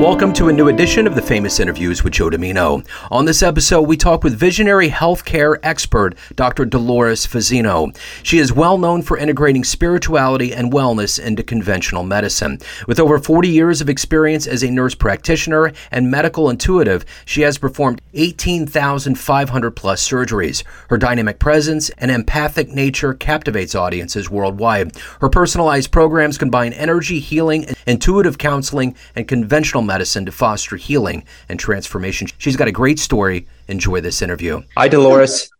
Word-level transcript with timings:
Welcome 0.00 0.32
to 0.32 0.48
a 0.48 0.52
new 0.52 0.68
edition 0.68 1.06
of 1.06 1.14
the 1.14 1.20
Famous 1.20 1.60
Interviews 1.60 2.02
with 2.02 2.14
Joe 2.14 2.30
Dimino. 2.30 2.86
On 3.10 3.26
this 3.26 3.42
episode, 3.42 3.82
we 3.82 3.98
talk 3.98 4.24
with 4.24 4.32
visionary 4.32 4.88
healthcare 4.88 5.58
expert 5.62 6.16
Dr. 6.36 6.64
Dolores 6.64 7.26
Fazzino. 7.26 7.94
She 8.22 8.38
is 8.38 8.50
well 8.50 8.78
known 8.78 9.02
for 9.02 9.18
integrating 9.18 9.62
spirituality 9.62 10.54
and 10.54 10.72
wellness 10.72 11.22
into 11.22 11.42
conventional 11.42 12.02
medicine. 12.02 12.60
With 12.86 12.98
over 12.98 13.18
40 13.18 13.50
years 13.50 13.82
of 13.82 13.90
experience 13.90 14.46
as 14.46 14.62
a 14.62 14.70
nurse 14.70 14.94
practitioner 14.94 15.70
and 15.90 16.10
medical 16.10 16.48
intuitive, 16.48 17.04
she 17.26 17.42
has 17.42 17.58
performed 17.58 18.00
18,500 18.14 19.70
plus 19.72 20.08
surgeries. 20.08 20.64
Her 20.88 20.96
dynamic 20.96 21.38
presence 21.38 21.90
and 21.98 22.10
empathic 22.10 22.70
nature 22.70 23.12
captivates 23.12 23.74
audiences 23.74 24.30
worldwide. 24.30 24.96
Her 25.20 25.28
personalized 25.28 25.90
programs 25.90 26.38
combine 26.38 26.72
energy, 26.72 27.20
healing, 27.20 27.66
intuitive 27.86 28.38
counseling, 28.38 28.96
and 29.14 29.28
conventional 29.28 29.89
medicine 29.90 30.24
to 30.24 30.30
foster 30.30 30.76
healing 30.76 31.24
and 31.48 31.58
transformation. 31.58 32.28
She's 32.38 32.54
got 32.54 32.68
a 32.68 32.72
great 32.72 33.00
story. 33.00 33.48
Enjoy 33.66 34.00
this 34.00 34.22
interview. 34.22 34.62
Hi, 34.76 34.86
Dolores. 34.86 35.50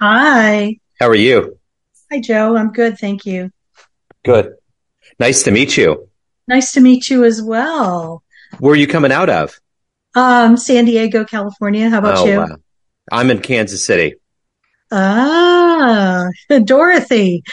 Hi. 0.00 0.78
How 0.98 1.08
are 1.08 1.14
you? 1.14 1.58
Hi, 2.10 2.20
Joe. 2.20 2.56
I'm 2.56 2.72
good. 2.72 2.98
Thank 2.98 3.26
you. 3.26 3.50
Good. 4.24 4.54
Nice 5.20 5.42
to 5.42 5.50
meet 5.50 5.76
you. 5.76 6.08
Nice 6.48 6.72
to 6.72 6.80
meet 6.80 7.10
you 7.10 7.24
as 7.24 7.42
well. 7.42 8.22
Where 8.60 8.72
are 8.72 8.76
you 8.76 8.86
coming 8.86 9.12
out 9.12 9.28
of? 9.28 9.60
Um, 10.14 10.56
San 10.56 10.86
Diego, 10.86 11.26
California. 11.26 11.90
How 11.90 11.98
about 11.98 12.18
oh, 12.18 12.24
you? 12.24 12.38
Wow. 12.38 12.56
I'm 13.12 13.30
in 13.30 13.42
Kansas 13.42 13.84
City. 13.84 14.14
Ah, 14.90 16.28
Dorothy. 16.64 17.44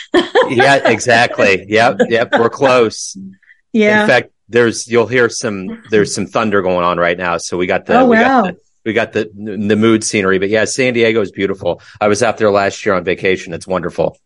yeah, 0.47 0.89
exactly. 0.89 1.65
Yep, 1.67 1.97
yep. 2.07 2.31
We're 2.31 2.49
close. 2.49 3.17
Yeah. 3.75 4.03
In 4.03 4.08
fact, 4.08 4.33
there's 4.53 4.87
you'll 4.87 5.07
hear 5.07 5.27
some 5.27 5.83
there's 5.89 6.15
some 6.15 6.27
thunder 6.27 6.61
going 6.61 6.85
on 6.85 6.97
right 6.97 7.17
now. 7.17 7.37
So 7.37 7.57
we 7.57 7.67
got 7.67 7.85
the 7.85 7.99
oh, 7.99 8.07
we 8.07 8.15
wow. 8.15 8.43
got 8.43 8.53
the 8.53 8.59
we 8.85 8.93
got 8.93 9.11
the 9.11 9.29
the 9.33 9.75
mood 9.75 10.03
scenery. 10.03 10.39
But 10.39 10.49
yeah, 10.49 10.65
San 10.65 10.93
Diego 10.93 11.19
is 11.19 11.31
beautiful. 11.31 11.81
I 11.99 12.07
was 12.07 12.23
out 12.23 12.37
there 12.37 12.51
last 12.51 12.85
year 12.85 12.95
on 12.95 13.03
vacation. 13.03 13.53
It's 13.53 13.67
wonderful. 13.67 14.17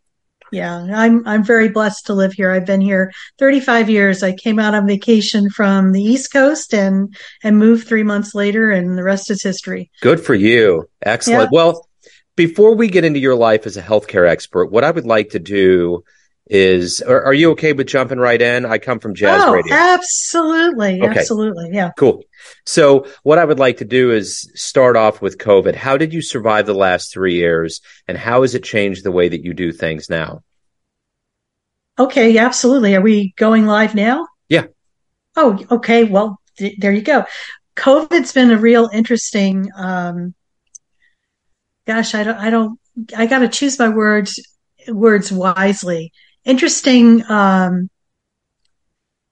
Yeah, 0.51 0.87
I'm 0.93 1.27
I'm 1.27 1.43
very 1.43 1.69
blessed 1.69 2.05
to 2.05 2.13
live 2.13 2.33
here. 2.33 2.51
I've 2.51 2.65
been 2.65 2.81
here 2.81 3.11
35 3.37 3.89
years. 3.89 4.23
I 4.23 4.33
came 4.33 4.59
out 4.59 4.73
on 4.73 4.87
vacation 4.87 5.49
from 5.49 5.91
the 5.91 6.01
East 6.01 6.31
Coast 6.31 6.73
and 6.73 7.13
and 7.43 7.57
moved 7.57 7.87
3 7.87 8.03
months 8.03 8.33
later 8.33 8.71
and 8.71 8.97
the 8.97 9.03
rest 9.03 9.29
is 9.29 9.43
history. 9.43 9.91
Good 10.01 10.21
for 10.21 10.35
you. 10.35 10.89
Excellent. 11.01 11.43
Yeah. 11.43 11.49
Well, 11.51 11.87
before 12.37 12.75
we 12.75 12.87
get 12.87 13.03
into 13.03 13.19
your 13.19 13.35
life 13.35 13.65
as 13.65 13.75
a 13.75 13.81
healthcare 13.81 14.29
expert, 14.29 14.67
what 14.67 14.85
I 14.85 14.91
would 14.91 15.05
like 15.05 15.31
to 15.31 15.39
do 15.39 16.03
is 16.49 17.01
are, 17.01 17.23
are, 17.23 17.33
you 17.33 17.51
okay 17.51 17.73
with 17.73 17.87
jumping 17.87 18.19
right 18.19 18.41
in? 18.41 18.65
I 18.65 18.77
come 18.77 18.99
from 18.99 19.15
jazz 19.15 19.43
oh, 19.45 19.53
radio. 19.53 19.73
Absolutely. 19.73 21.01
Okay. 21.01 21.19
Absolutely. 21.19 21.71
Yeah. 21.73 21.91
Cool. 21.97 22.23
So 22.65 23.07
what 23.23 23.37
I 23.37 23.45
would 23.45 23.59
like 23.59 23.77
to 23.77 23.85
do 23.85 24.11
is 24.11 24.49
start 24.55 24.95
off 24.95 25.21
with 25.21 25.37
COVID. 25.37 25.75
How 25.75 25.97
did 25.97 26.13
you 26.13 26.21
survive 26.21 26.65
the 26.65 26.73
last 26.73 27.11
three 27.11 27.35
years 27.35 27.81
and 28.07 28.17
how 28.17 28.43
has 28.43 28.55
it 28.55 28.63
changed 28.63 29.03
the 29.03 29.11
way 29.11 29.27
that 29.27 29.43
you 29.43 29.53
do 29.53 29.71
things 29.71 30.09
now? 30.09 30.43
Okay. 31.99 32.31
Yeah, 32.31 32.45
absolutely. 32.45 32.95
Are 32.95 33.01
we 33.01 33.33
going 33.37 33.65
live 33.65 33.95
now? 33.95 34.27
Yeah. 34.47 34.65
Oh, 35.35 35.59
okay. 35.69 36.05
Well, 36.05 36.39
th- 36.57 36.77
there 36.79 36.93
you 36.93 37.01
go. 37.01 37.25
COVID's 37.75 38.33
been 38.33 38.51
a 38.51 38.57
real 38.57 38.89
interesting, 38.91 39.69
um, 39.77 40.33
gosh, 41.85 42.15
I 42.15 42.23
don't, 42.23 42.37
I 42.37 42.49
don't, 42.49 42.79
I 43.15 43.27
got 43.27 43.39
to 43.39 43.47
choose 43.47 43.77
my 43.77 43.89
words, 43.89 44.39
words 44.87 45.31
wisely 45.31 46.11
interesting 46.45 47.23
um, 47.29 47.89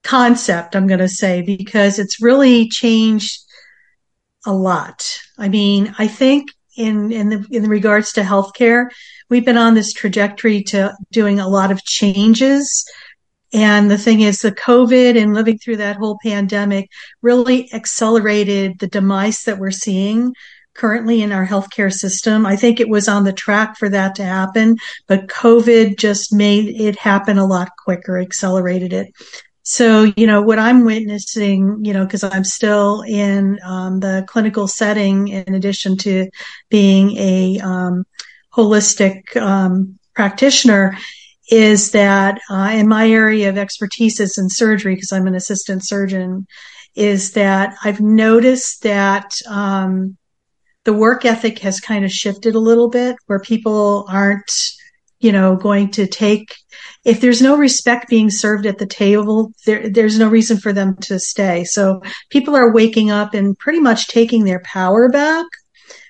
concept, 0.02 0.76
I'm 0.76 0.86
going 0.86 1.00
to 1.00 1.08
say, 1.08 1.42
because 1.42 1.98
it's 1.98 2.22
really 2.22 2.68
changed 2.68 3.40
a 4.46 4.52
lot. 4.52 5.18
I 5.38 5.48
mean, 5.48 5.94
I 5.98 6.06
think 6.06 6.50
in 6.76 7.10
in 7.10 7.28
the 7.30 7.46
in 7.50 7.68
regards 7.68 8.12
to 8.12 8.22
healthcare, 8.22 8.86
we've 9.28 9.44
been 9.44 9.56
on 9.56 9.74
this 9.74 9.92
trajectory 9.92 10.62
to 10.64 10.94
doing 11.10 11.40
a 11.40 11.48
lot 11.48 11.72
of 11.72 11.84
changes. 11.84 12.88
And 13.52 13.90
the 13.90 13.98
thing 13.98 14.20
is, 14.20 14.40
the 14.40 14.52
COVID 14.52 15.20
and 15.20 15.34
living 15.34 15.58
through 15.58 15.78
that 15.78 15.96
whole 15.96 16.18
pandemic 16.22 16.90
really 17.22 17.72
accelerated 17.72 18.78
the 18.78 18.88
demise 18.88 19.44
that 19.44 19.58
we're 19.58 19.70
seeing 19.70 20.34
currently 20.76 21.22
in 21.22 21.32
our 21.32 21.46
healthcare 21.46 21.92
system. 21.92 22.46
I 22.46 22.56
think 22.56 22.78
it 22.78 22.88
was 22.88 23.08
on 23.08 23.24
the 23.24 23.32
track 23.32 23.76
for 23.78 23.88
that 23.88 24.14
to 24.16 24.24
happen, 24.24 24.76
but 25.06 25.28
COVID 25.28 25.98
just 25.98 26.32
made 26.32 26.80
it 26.80 26.96
happen 26.98 27.38
a 27.38 27.46
lot 27.46 27.70
quicker, 27.84 28.18
accelerated 28.18 28.92
it. 28.92 29.12
So, 29.62 30.12
you 30.16 30.28
know, 30.28 30.42
what 30.42 30.60
I'm 30.60 30.84
witnessing, 30.84 31.84
you 31.84 31.92
know, 31.92 32.04
because 32.04 32.22
I'm 32.22 32.44
still 32.44 33.02
in 33.02 33.58
um, 33.64 33.98
the 33.98 34.24
clinical 34.28 34.68
setting 34.68 35.26
in 35.26 35.54
addition 35.54 35.96
to 35.98 36.30
being 36.68 37.16
a 37.16 37.58
um, 37.60 38.04
holistic 38.54 39.36
um, 39.36 39.98
practitioner, 40.14 40.96
is 41.50 41.90
that 41.92 42.40
uh, 42.48 42.70
in 42.74 42.86
my 42.88 43.08
area 43.10 43.48
of 43.48 43.58
expertise 43.58 44.20
is 44.20 44.38
in 44.38 44.48
surgery, 44.48 44.94
because 44.94 45.12
I'm 45.12 45.26
an 45.26 45.34
assistant 45.34 45.84
surgeon, 45.84 46.46
is 46.94 47.32
that 47.32 47.74
I've 47.84 48.00
noticed 48.00 48.82
that 48.82 49.34
um, 49.48 50.16
the 50.86 50.92
work 50.92 51.24
ethic 51.24 51.58
has 51.58 51.80
kind 51.80 52.04
of 52.04 52.12
shifted 52.12 52.54
a 52.54 52.60
little 52.60 52.88
bit 52.88 53.16
where 53.26 53.40
people 53.40 54.06
aren't, 54.08 54.70
you 55.18 55.32
know, 55.32 55.56
going 55.56 55.90
to 55.90 56.06
take, 56.06 56.54
if 57.04 57.20
there's 57.20 57.42
no 57.42 57.56
respect 57.56 58.08
being 58.08 58.30
served 58.30 58.66
at 58.66 58.78
the 58.78 58.86
table, 58.86 59.52
there, 59.66 59.90
there's 59.90 60.16
no 60.16 60.28
reason 60.28 60.56
for 60.56 60.72
them 60.72 60.96
to 61.02 61.18
stay. 61.18 61.64
So 61.64 62.02
people 62.30 62.54
are 62.54 62.72
waking 62.72 63.10
up 63.10 63.34
and 63.34 63.58
pretty 63.58 63.80
much 63.80 64.06
taking 64.06 64.44
their 64.44 64.60
power 64.60 65.08
back. 65.08 65.44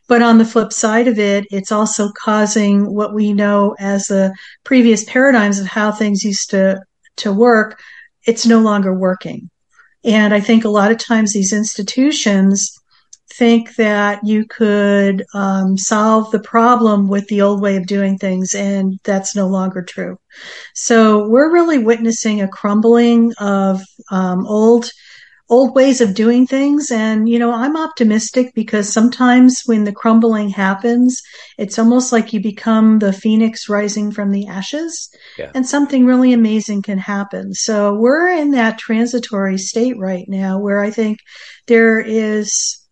But 0.08 0.20
on 0.20 0.36
the 0.36 0.44
flip 0.44 0.74
side 0.74 1.08
of 1.08 1.18
it, 1.18 1.46
it's 1.50 1.72
also 1.72 2.10
causing 2.22 2.94
what 2.94 3.14
we 3.14 3.32
know 3.32 3.74
as 3.78 4.06
the 4.06 4.36
previous 4.62 5.04
paradigms 5.04 5.58
of 5.58 5.66
how 5.66 5.90
things 5.90 6.22
used 6.22 6.50
to, 6.50 6.82
to 7.16 7.32
work. 7.32 7.80
It's 8.26 8.44
no 8.44 8.60
longer 8.60 8.94
working. 8.94 9.48
And 10.04 10.34
I 10.34 10.40
think 10.40 10.64
a 10.64 10.68
lot 10.68 10.92
of 10.92 10.98
times 10.98 11.32
these 11.32 11.52
institutions, 11.54 12.75
think 13.30 13.74
that 13.76 14.24
you 14.24 14.46
could 14.46 15.24
um, 15.34 15.76
solve 15.76 16.30
the 16.30 16.40
problem 16.40 17.08
with 17.08 17.26
the 17.28 17.42
old 17.42 17.60
way 17.60 17.76
of 17.76 17.86
doing 17.86 18.18
things, 18.18 18.54
and 18.54 18.98
that's 19.04 19.34
no 19.34 19.48
longer 19.48 19.82
true. 19.82 20.18
So 20.74 21.28
we're 21.28 21.52
really 21.52 21.78
witnessing 21.78 22.40
a 22.40 22.48
crumbling 22.48 23.32
of 23.38 23.82
um, 24.10 24.46
old 24.46 24.90
old 25.48 25.76
ways 25.76 26.00
of 26.00 26.14
doing 26.14 26.46
things 26.46 26.90
and 26.90 27.28
you 27.28 27.38
know 27.38 27.52
i'm 27.52 27.76
optimistic 27.76 28.52
because 28.54 28.92
sometimes 28.92 29.62
when 29.66 29.84
the 29.84 29.92
crumbling 29.92 30.48
happens 30.48 31.22
it's 31.56 31.78
almost 31.78 32.12
like 32.12 32.32
you 32.32 32.40
become 32.40 32.98
the 32.98 33.12
phoenix 33.12 33.68
rising 33.68 34.10
from 34.10 34.32
the 34.32 34.46
ashes 34.48 35.08
yeah. 35.38 35.50
and 35.54 35.64
something 35.64 36.04
really 36.04 36.32
amazing 36.32 36.82
can 36.82 36.98
happen 36.98 37.54
so 37.54 37.94
we're 37.94 38.28
in 38.28 38.50
that 38.50 38.78
transitory 38.78 39.56
state 39.56 39.96
right 39.98 40.24
now 40.28 40.58
where 40.58 40.80
i 40.80 40.90
think 40.90 41.18
there 41.68 42.00
is 42.00 42.85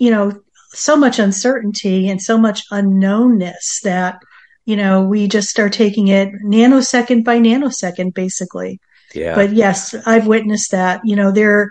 you 0.00 0.10
know, 0.10 0.32
so 0.72 0.96
much 0.96 1.18
uncertainty 1.18 2.08
and 2.08 2.20
so 2.20 2.38
much 2.38 2.68
unknownness 2.70 3.82
that, 3.82 4.18
you 4.64 4.74
know, 4.74 5.02
we 5.02 5.28
just 5.28 5.50
start 5.50 5.72
taking 5.74 6.08
it 6.08 6.32
nanosecond 6.42 7.22
by 7.22 7.38
nanosecond, 7.38 8.14
basically. 8.14 8.80
Yeah. 9.14 9.34
But 9.34 9.52
yes, 9.52 9.94
I've 10.06 10.26
witnessed 10.26 10.70
that. 10.70 11.02
You 11.04 11.16
know, 11.16 11.30
there, 11.30 11.70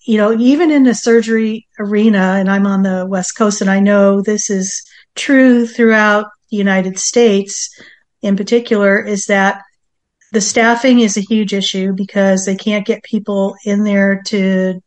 you 0.00 0.16
know, 0.16 0.36
even 0.36 0.72
in 0.72 0.82
the 0.82 0.94
surgery 0.94 1.68
arena, 1.78 2.36
and 2.38 2.50
I'm 2.50 2.66
on 2.66 2.82
the 2.82 3.06
West 3.06 3.36
Coast, 3.36 3.60
and 3.60 3.70
I 3.70 3.78
know 3.78 4.22
this 4.22 4.50
is 4.50 4.82
true 5.14 5.66
throughout 5.66 6.26
the 6.50 6.56
United 6.56 6.98
States 6.98 7.70
in 8.22 8.36
particular, 8.36 8.98
is 9.00 9.26
that 9.26 9.62
the 10.32 10.40
staffing 10.40 10.98
is 10.98 11.16
a 11.16 11.20
huge 11.22 11.54
issue 11.54 11.92
because 11.92 12.44
they 12.44 12.56
can't 12.56 12.86
get 12.86 13.04
people 13.04 13.54
in 13.64 13.84
there 13.84 14.20
to 14.26 14.80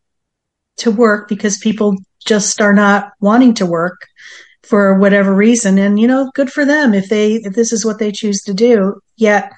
to 0.78 0.92
work 0.92 1.30
because 1.30 1.58
people 1.58 1.96
just 2.26 2.62
are 2.62 2.74
not 2.74 3.14
wanting 3.20 3.56
to 3.56 3.66
work 3.66 4.08
for 4.64 4.98
whatever 4.98 5.34
reason. 5.34 5.78
And, 5.78 6.00
you 6.00 6.08
know, 6.08 6.32
good 6.34 6.52
for 6.52 6.66
them 6.66 6.94
if 6.94 7.10
they, 7.10 7.34
if 7.34 7.54
this 7.54 7.74
is 7.74 7.86
what 7.86 8.00
they 8.00 8.12
choose 8.12 8.42
to 8.44 8.54
do. 8.54 9.02
Yet 9.18 9.52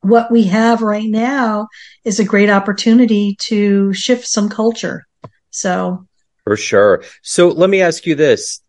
what 0.00 0.30
we 0.30 0.44
have 0.44 0.82
right 0.82 1.08
now 1.08 1.68
is 2.04 2.18
a 2.18 2.24
great 2.24 2.50
opportunity 2.50 3.36
to 3.40 3.92
shift 3.92 4.26
some 4.26 4.48
culture. 4.48 5.06
So. 5.50 6.06
For 6.44 6.56
sure. 6.56 7.04
So 7.22 7.48
let 7.48 7.70
me 7.70 7.82
ask 7.82 8.06
you 8.06 8.14
this. 8.14 8.60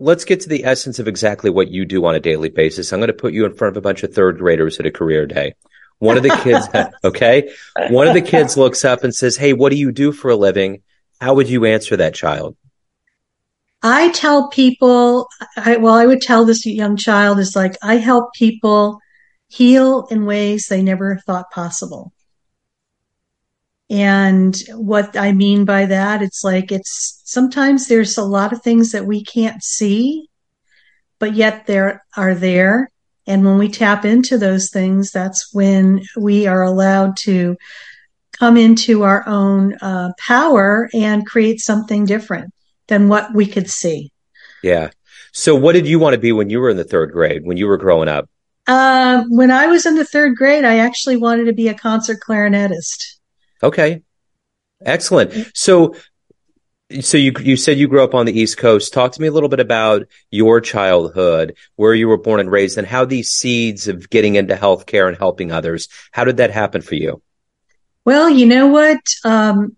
Let's 0.00 0.24
get 0.24 0.40
to 0.40 0.48
the 0.48 0.64
essence 0.64 0.98
of 0.98 1.06
exactly 1.06 1.50
what 1.50 1.70
you 1.70 1.84
do 1.84 2.04
on 2.04 2.14
a 2.14 2.20
daily 2.20 2.48
basis. 2.48 2.92
I'm 2.92 2.98
going 2.98 3.08
to 3.08 3.14
put 3.14 3.32
you 3.32 3.44
in 3.44 3.54
front 3.54 3.72
of 3.72 3.76
a 3.76 3.82
bunch 3.82 4.02
of 4.02 4.12
third 4.12 4.38
graders 4.38 4.80
at 4.80 4.86
a 4.86 4.90
career 4.90 5.26
day. 5.26 5.54
One 5.98 6.16
of 6.16 6.22
the 6.22 6.36
kids, 6.42 6.68
okay. 7.04 7.52
One 7.90 8.08
of 8.08 8.14
the 8.14 8.22
kids 8.22 8.56
looks 8.56 8.84
up 8.84 9.04
and 9.04 9.14
says, 9.14 9.36
Hey, 9.36 9.52
what 9.52 9.70
do 9.70 9.76
you 9.76 9.92
do 9.92 10.12
for 10.12 10.30
a 10.30 10.36
living? 10.36 10.82
How 11.20 11.34
would 11.34 11.48
you 11.48 11.64
answer 11.64 11.96
that 11.96 12.14
child? 12.14 12.56
I 13.82 14.10
tell 14.12 14.48
people, 14.48 15.28
I, 15.56 15.76
well, 15.76 15.94
I 15.94 16.06
would 16.06 16.22
tell 16.22 16.44
this 16.44 16.64
young 16.64 16.96
child 16.96 17.38
is 17.38 17.54
like, 17.54 17.76
I 17.82 17.96
help 17.96 18.32
people 18.32 18.98
heal 19.48 20.06
in 20.10 20.24
ways 20.24 20.66
they 20.66 20.82
never 20.82 21.20
thought 21.26 21.50
possible. 21.50 22.12
And 23.90 24.56
what 24.70 25.16
I 25.16 25.32
mean 25.32 25.66
by 25.66 25.86
that, 25.86 26.22
it's 26.22 26.42
like 26.42 26.72
it's 26.72 27.20
sometimes 27.24 27.86
there's 27.86 28.16
a 28.16 28.24
lot 28.24 28.52
of 28.52 28.62
things 28.62 28.92
that 28.92 29.04
we 29.04 29.22
can't 29.22 29.62
see, 29.62 30.28
but 31.18 31.34
yet 31.34 31.66
there 31.66 32.02
are 32.16 32.34
there. 32.34 32.90
And 33.26 33.44
when 33.44 33.58
we 33.58 33.68
tap 33.68 34.04
into 34.04 34.38
those 34.38 34.70
things, 34.70 35.10
that's 35.10 35.52
when 35.52 36.02
we 36.16 36.46
are 36.46 36.62
allowed 36.62 37.16
to 37.18 37.56
come 38.38 38.56
into 38.56 39.02
our 39.02 39.26
own 39.26 39.74
uh, 39.74 40.12
power 40.18 40.88
and 40.92 41.26
create 41.26 41.60
something 41.60 42.04
different 42.04 42.52
than 42.88 43.08
what 43.08 43.34
we 43.34 43.46
could 43.46 43.70
see. 43.70 44.12
Yeah. 44.62 44.90
So, 45.32 45.54
what 45.54 45.72
did 45.72 45.86
you 45.86 45.98
want 45.98 46.14
to 46.14 46.20
be 46.20 46.32
when 46.32 46.50
you 46.50 46.60
were 46.60 46.70
in 46.70 46.76
the 46.76 46.84
third 46.84 47.12
grade, 47.12 47.44
when 47.44 47.56
you 47.56 47.66
were 47.66 47.76
growing 47.76 48.08
up? 48.08 48.28
Uh, 48.66 49.24
when 49.28 49.50
I 49.50 49.66
was 49.66 49.84
in 49.84 49.96
the 49.96 50.04
third 50.04 50.36
grade, 50.36 50.64
I 50.64 50.78
actually 50.78 51.16
wanted 51.16 51.46
to 51.46 51.52
be 51.52 51.68
a 51.68 51.74
concert 51.74 52.18
clarinetist. 52.26 53.16
Okay. 53.62 54.02
Excellent. 54.84 55.50
So, 55.54 55.96
so 57.00 57.16
you 57.16 57.32
you 57.40 57.56
said 57.56 57.78
you 57.78 57.88
grew 57.88 58.04
up 58.04 58.14
on 58.14 58.26
the 58.26 58.38
East 58.38 58.58
Coast. 58.58 58.92
Talk 58.92 59.12
to 59.12 59.20
me 59.20 59.28
a 59.28 59.32
little 59.32 59.48
bit 59.48 59.60
about 59.60 60.06
your 60.30 60.60
childhood, 60.60 61.56
where 61.76 61.94
you 61.94 62.08
were 62.08 62.18
born 62.18 62.40
and 62.40 62.50
raised, 62.50 62.78
and 62.78 62.86
how 62.86 63.04
these 63.04 63.30
seeds 63.30 63.88
of 63.88 64.08
getting 64.10 64.36
into 64.36 64.54
healthcare 64.54 65.08
and 65.08 65.16
helping 65.16 65.50
others. 65.50 65.88
How 66.12 66.24
did 66.24 66.36
that 66.38 66.50
happen 66.50 66.82
for 66.82 66.94
you? 66.94 67.22
Well, 68.04 68.28
you 68.28 68.46
know 68.46 68.66
what, 68.68 69.00
um, 69.24 69.76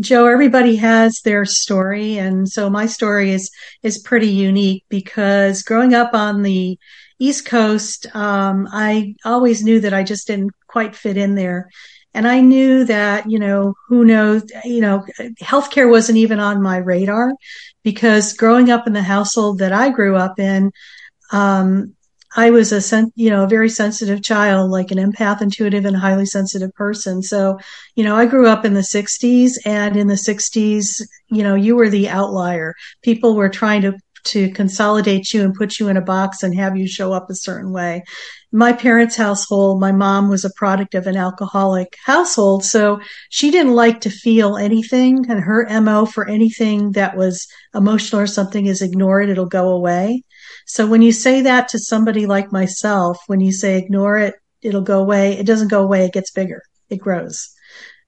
Joe. 0.00 0.26
Everybody 0.26 0.76
has 0.76 1.20
their 1.24 1.44
story, 1.44 2.18
and 2.18 2.48
so 2.48 2.68
my 2.68 2.86
story 2.86 3.30
is 3.32 3.50
is 3.82 3.98
pretty 3.98 4.28
unique 4.28 4.84
because 4.88 5.62
growing 5.62 5.94
up 5.94 6.12
on 6.12 6.42
the 6.42 6.78
East 7.18 7.46
Coast, 7.46 8.06
um, 8.14 8.68
I 8.72 9.14
always 9.24 9.62
knew 9.62 9.80
that 9.80 9.94
I 9.94 10.02
just 10.02 10.26
didn't 10.26 10.50
quite 10.66 10.96
fit 10.96 11.16
in 11.16 11.34
there. 11.34 11.70
And 12.14 12.26
I 12.26 12.40
knew 12.40 12.84
that, 12.86 13.30
you 13.30 13.38
know, 13.38 13.74
who 13.88 14.04
knows, 14.04 14.42
you 14.64 14.80
know, 14.80 15.04
healthcare 15.40 15.90
wasn't 15.90 16.18
even 16.18 16.40
on 16.40 16.62
my 16.62 16.78
radar 16.78 17.32
because 17.84 18.32
growing 18.32 18.70
up 18.70 18.86
in 18.86 18.94
the 18.94 19.02
household 19.02 19.58
that 19.58 19.72
I 19.72 19.90
grew 19.90 20.16
up 20.16 20.38
in, 20.40 20.72
um, 21.30 21.95
I 22.36 22.50
was 22.50 22.70
a 22.70 22.80
sen- 22.80 23.12
you 23.16 23.30
know 23.30 23.44
a 23.44 23.48
very 23.48 23.68
sensitive 23.68 24.22
child, 24.22 24.70
like 24.70 24.90
an 24.90 24.98
empath, 24.98 25.42
intuitive, 25.42 25.84
and 25.84 25.96
highly 25.96 26.26
sensitive 26.26 26.72
person. 26.74 27.22
So, 27.22 27.58
you 27.94 28.04
know, 28.04 28.14
I 28.14 28.26
grew 28.26 28.46
up 28.46 28.64
in 28.64 28.74
the 28.74 28.82
'60s, 28.82 29.58
and 29.64 29.96
in 29.96 30.06
the 30.06 30.16
'60s, 30.16 31.00
you 31.28 31.42
know, 31.42 31.54
you 31.54 31.76
were 31.76 31.88
the 31.88 32.08
outlier. 32.08 32.74
People 33.02 33.34
were 33.34 33.48
trying 33.48 33.82
to 33.82 33.94
to 34.24 34.50
consolidate 34.50 35.32
you 35.32 35.44
and 35.44 35.54
put 35.54 35.78
you 35.78 35.88
in 35.88 35.96
a 35.96 36.02
box 36.02 36.42
and 36.42 36.52
have 36.56 36.76
you 36.76 36.88
show 36.88 37.12
up 37.12 37.30
a 37.30 37.34
certain 37.34 37.72
way 37.72 38.02
my 38.56 38.72
parents' 38.72 39.16
household, 39.16 39.80
my 39.80 39.92
mom 39.92 40.30
was 40.30 40.44
a 40.44 40.52
product 40.56 40.94
of 40.94 41.06
an 41.06 41.16
alcoholic 41.16 41.94
household. 42.04 42.64
So 42.64 43.00
she 43.28 43.50
didn't 43.50 43.74
like 43.74 44.00
to 44.00 44.10
feel 44.10 44.56
anything. 44.56 45.26
And 45.28 45.40
her 45.40 45.66
MO 45.68 46.06
for 46.06 46.26
anything 46.28 46.92
that 46.92 47.16
was 47.16 47.46
emotional 47.74 48.22
or 48.22 48.26
something 48.26 48.64
is 48.64 48.80
ignore 48.80 49.20
it, 49.20 49.28
it'll 49.28 49.44
go 49.46 49.68
away. 49.68 50.22
So 50.66 50.86
when 50.86 51.00
you 51.00 51.12
say 51.12 51.42
that 51.42 51.68
to 51.68 51.78
somebody 51.78 52.26
like 52.26 52.52
myself, 52.52 53.18
when 53.28 53.40
you 53.40 53.52
say 53.52 53.78
ignore 53.78 54.18
it, 54.18 54.34
it'll 54.62 54.82
go 54.82 55.00
away, 55.00 55.38
it 55.38 55.46
doesn't 55.46 55.70
go 55.70 55.82
away, 55.82 56.04
it 56.04 56.12
gets 56.12 56.32
bigger, 56.32 56.62
it 56.90 56.96
grows. 56.98 57.48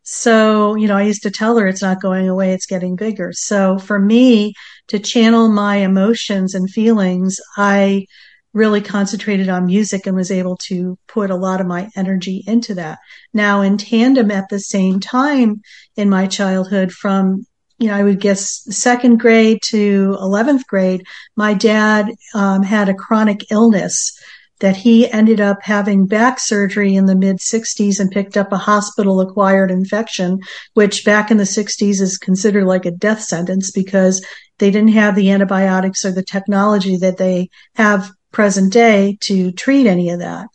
So, 0.03 0.75
you 0.75 0.89
know, 0.89 0.97
I 0.97 1.03
used 1.03 1.23
to 1.23 1.31
tell 1.31 1.59
her 1.59 1.67
it's 1.67 1.83
not 1.83 2.01
going 2.01 2.29
away, 2.29 2.53
it's 2.53 2.67
getting 2.67 2.97
bigger. 2.97 3.33
So 3.33 3.79
for 3.79 3.99
me 3.99 4.55
to 4.89 4.99
channel 4.99 5.49
my 5.49 5.77
emotions 5.77 6.55
and 6.55 6.69
feelings, 6.69 7.39
I 7.57 8.07
really 8.55 8.81
concentrated 8.81 9.49
on 9.49 9.67
music 9.67 10.07
and 10.07 10.17
was 10.17 10.31
able 10.31 10.57
to 10.57 10.99
put 11.07 11.31
a 11.31 11.37
lot 11.37 11.61
of 11.61 11.67
my 11.67 11.91
energy 11.95 12.43
into 12.47 12.75
that. 12.75 12.99
Now, 13.33 13.61
in 13.61 13.77
tandem 13.77 14.31
at 14.31 14.49
the 14.49 14.59
same 14.59 14.99
time 14.99 15.61
in 15.95 16.09
my 16.09 16.27
childhood, 16.27 16.91
from 16.91 17.45
you 17.79 17.89
know, 17.89 17.95
I 17.95 18.03
would 18.03 18.21
guess 18.21 18.65
second 18.77 19.19
grade 19.21 19.61
to 19.67 20.17
11th 20.21 20.67
grade, 20.67 21.07
my 21.37 21.55
dad 21.55 22.11
um, 22.35 22.63
had 22.63 22.89
a 22.89 22.95
chronic 22.95 23.51
illness 23.51 24.19
that 24.61 24.77
he 24.77 25.11
ended 25.11 25.41
up 25.41 25.59
having 25.63 26.07
back 26.07 26.41
surgery 26.41 26.95
in 26.95 27.07
the 27.07 27.15
mid 27.15 27.37
60s 27.37 28.01
and 28.01 28.11
picked 28.11 28.37
up 28.37 28.53
a 28.53 28.59
hospital 28.59 29.21
acquired 29.21 29.71
infection, 29.71 30.41
which 30.75 31.05
back 31.05 31.31
in 31.31 31.37
the 31.37 31.45
60s 31.45 32.01
is 32.01 32.19
considered 32.19 32.65
like 32.65 32.85
a 32.85 32.91
death 32.91 33.21
sentence 33.21 33.71
because 33.71 34.25
they 34.59 34.71
didn't 34.71 34.89
have 34.89 35.15
the 35.15 35.31
antibiotics 35.31 36.05
or 36.05 36.11
the 36.11 36.25
technology 36.25 36.97
that 36.97 37.19
they 37.19 37.49
have 37.77 38.11
present 38.33 38.73
day 38.73 39.17
to 39.21 39.53
treat 39.53 39.87
any 39.87 40.11
of 40.11 40.19
that. 40.19 40.49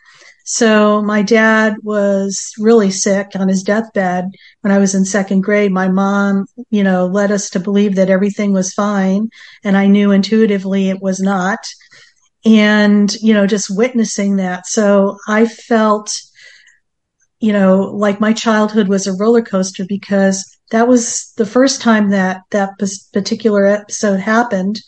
So 0.45 1.01
my 1.01 1.21
dad 1.21 1.75
was 1.83 2.51
really 2.59 2.91
sick 2.91 3.31
on 3.35 3.47
his 3.47 3.63
deathbed 3.63 4.25
when 4.63 4.71
I 4.71 4.77
was 4.77 4.95
in 4.95 5.03
second 5.03 5.41
grade. 5.41 5.73
My 5.73 5.89
mom, 5.89 6.45
you 6.69 6.83
know, 6.83 7.05
led 7.05 7.31
us 7.31 7.49
to 7.49 7.59
believe 7.59 7.95
that 7.95 8.09
everything 8.09 8.53
was 8.53 8.73
fine. 8.73 9.29
And 9.63 9.75
I 9.75 9.87
knew 9.87 10.11
intuitively 10.11 10.89
it 10.89 11.01
was 11.01 11.19
not. 11.19 11.59
And, 12.45 13.13
you 13.15 13.33
know, 13.33 13.45
just 13.45 13.75
witnessing 13.75 14.37
that. 14.37 14.65
So 14.65 15.17
I 15.27 15.47
felt, 15.47 16.13
you 17.41 17.51
know, 17.51 17.91
like 17.93 18.21
my 18.21 18.31
childhood 18.31 18.87
was 18.87 19.05
a 19.05 19.13
roller 19.13 19.41
coaster 19.41 19.85
because 19.85 20.57
that 20.71 20.87
was 20.87 21.33
the 21.35 21.45
first 21.45 21.81
time 21.81 22.11
that 22.11 22.43
that 22.51 22.71
particular 23.11 23.65
episode 23.65 24.21
happened. 24.21 24.79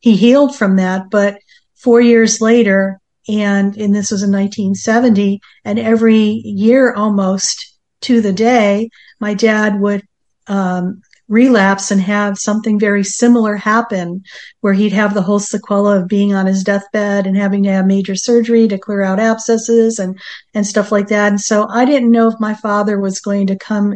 He 0.00 0.16
healed 0.16 0.56
from 0.56 0.74
that, 0.76 1.08
but 1.08 1.38
four 1.76 2.00
years 2.00 2.40
later, 2.40 2.98
and, 3.28 3.76
and 3.76 3.94
this 3.94 4.10
was 4.10 4.24
in 4.24 4.32
1970, 4.32 5.40
and 5.64 5.78
every 5.78 6.18
year 6.18 6.92
almost 6.94 7.76
to 8.02 8.20
the 8.20 8.32
day, 8.32 8.90
my 9.20 9.34
dad 9.34 9.80
would 9.80 10.02
um, 10.46 11.02
relapse 11.28 11.90
and 11.90 12.00
have 12.00 12.36
something 12.36 12.78
very 12.78 13.04
similar 13.04 13.54
happen 13.54 14.24
where 14.60 14.72
he'd 14.72 14.92
have 14.92 15.14
the 15.14 15.22
whole 15.22 15.38
sequela 15.38 16.00
of 16.00 16.08
being 16.08 16.34
on 16.34 16.46
his 16.46 16.64
deathbed 16.64 17.26
and 17.26 17.36
having 17.36 17.62
to 17.62 17.70
have 17.70 17.86
major 17.86 18.16
surgery 18.16 18.66
to 18.66 18.78
clear 18.78 19.02
out 19.02 19.20
abscesses 19.20 20.00
and 20.00 20.18
and 20.54 20.66
stuff 20.66 20.90
like 20.90 21.06
that 21.06 21.28
and 21.28 21.40
so 21.40 21.68
i 21.68 21.84
didn't 21.84 22.10
know 22.10 22.26
if 22.26 22.34
my 22.40 22.54
father 22.54 22.98
was 22.98 23.20
going 23.20 23.46
to 23.46 23.56
come 23.56 23.94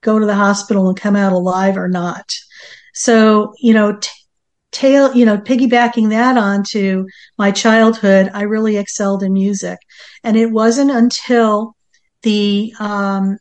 go 0.00 0.20
to 0.20 0.26
the 0.26 0.34
hospital 0.34 0.88
and 0.88 1.00
come 1.00 1.16
out 1.16 1.32
alive 1.32 1.76
or 1.76 1.88
not 1.88 2.32
so 2.94 3.52
you 3.58 3.74
know 3.74 3.96
t- 3.96 4.08
tail, 4.76 5.14
you 5.14 5.24
know, 5.24 5.38
piggybacking 5.38 6.10
that 6.10 6.36
onto 6.36 7.06
my 7.38 7.50
childhood, 7.50 8.30
I 8.34 8.42
really 8.42 8.76
excelled 8.76 9.22
in 9.22 9.32
music. 9.32 9.78
And 10.22 10.36
it 10.36 10.50
wasn't 10.50 10.90
until 10.90 11.74
the, 12.22 12.74
um, 12.78 13.38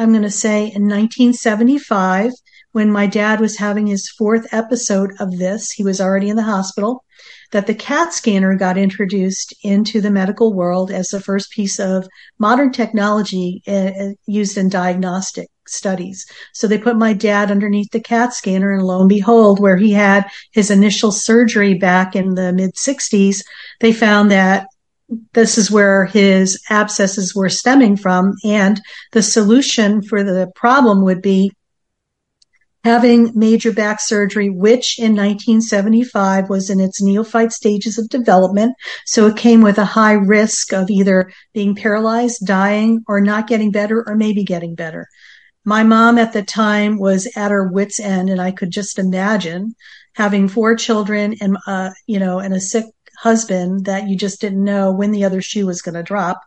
I'm 0.00 0.12
going 0.12 0.22
to 0.22 0.30
say 0.30 0.60
in 0.62 0.88
1975, 0.88 2.32
when 2.72 2.90
my 2.90 3.06
dad 3.06 3.38
was 3.38 3.58
having 3.58 3.86
his 3.86 4.08
fourth 4.08 4.46
episode 4.50 5.10
of 5.20 5.36
this, 5.36 5.72
he 5.72 5.84
was 5.84 6.00
already 6.00 6.30
in 6.30 6.36
the 6.36 6.42
hospital, 6.42 7.04
that 7.52 7.66
the 7.66 7.74
CAT 7.74 8.14
scanner 8.14 8.56
got 8.56 8.78
introduced 8.78 9.54
into 9.62 10.00
the 10.00 10.10
medical 10.10 10.54
world 10.54 10.90
as 10.90 11.08
the 11.08 11.20
first 11.20 11.50
piece 11.50 11.78
of 11.78 12.08
modern 12.38 12.72
technology 12.72 13.62
uh, 13.66 14.14
used 14.26 14.56
in 14.56 14.70
diagnostic 14.70 15.48
studies. 15.68 16.24
So 16.54 16.66
they 16.66 16.78
put 16.78 16.96
my 16.96 17.12
dad 17.12 17.50
underneath 17.50 17.90
the 17.92 18.00
CAT 18.00 18.32
scanner 18.32 18.72
and 18.72 18.82
lo 18.82 19.00
and 19.00 19.08
behold, 19.08 19.60
where 19.60 19.76
he 19.76 19.92
had 19.92 20.24
his 20.52 20.70
initial 20.70 21.12
surgery 21.12 21.74
back 21.74 22.16
in 22.16 22.36
the 22.36 22.54
mid 22.54 22.74
60s, 22.74 23.42
they 23.80 23.92
found 23.92 24.30
that 24.30 24.66
this 25.32 25.58
is 25.58 25.70
where 25.70 26.06
his 26.06 26.60
abscesses 26.70 27.34
were 27.34 27.48
stemming 27.48 27.96
from. 27.96 28.34
And 28.44 28.80
the 29.12 29.22
solution 29.22 30.02
for 30.02 30.22
the 30.22 30.50
problem 30.54 31.02
would 31.04 31.22
be 31.22 31.52
having 32.82 33.30
major 33.34 33.72
back 33.72 34.00
surgery, 34.00 34.48
which 34.48 34.98
in 34.98 35.12
1975 35.12 36.48
was 36.48 36.70
in 36.70 36.80
its 36.80 37.02
neophyte 37.02 37.52
stages 37.52 37.98
of 37.98 38.08
development. 38.08 38.74
So 39.04 39.26
it 39.26 39.36
came 39.36 39.60
with 39.60 39.78
a 39.78 39.84
high 39.84 40.14
risk 40.14 40.72
of 40.72 40.88
either 40.88 41.30
being 41.52 41.74
paralyzed, 41.74 42.46
dying, 42.46 43.04
or 43.06 43.20
not 43.20 43.48
getting 43.48 43.70
better, 43.70 44.02
or 44.06 44.16
maybe 44.16 44.44
getting 44.44 44.74
better 44.74 45.08
my 45.64 45.82
mom 45.82 46.18
at 46.18 46.32
the 46.32 46.42
time 46.42 46.98
was 46.98 47.28
at 47.36 47.50
her 47.50 47.68
wits 47.68 48.00
end 48.00 48.30
and 48.30 48.40
i 48.40 48.50
could 48.50 48.70
just 48.70 48.98
imagine 48.98 49.74
having 50.14 50.48
four 50.48 50.74
children 50.74 51.34
and 51.40 51.56
uh, 51.66 51.90
you 52.06 52.18
know 52.18 52.38
and 52.38 52.54
a 52.54 52.60
sick 52.60 52.86
husband 53.20 53.84
that 53.84 54.08
you 54.08 54.16
just 54.16 54.40
didn't 54.40 54.64
know 54.64 54.92
when 54.92 55.10
the 55.10 55.24
other 55.24 55.42
shoe 55.42 55.66
was 55.66 55.82
going 55.82 55.94
to 55.94 56.02
drop 56.02 56.42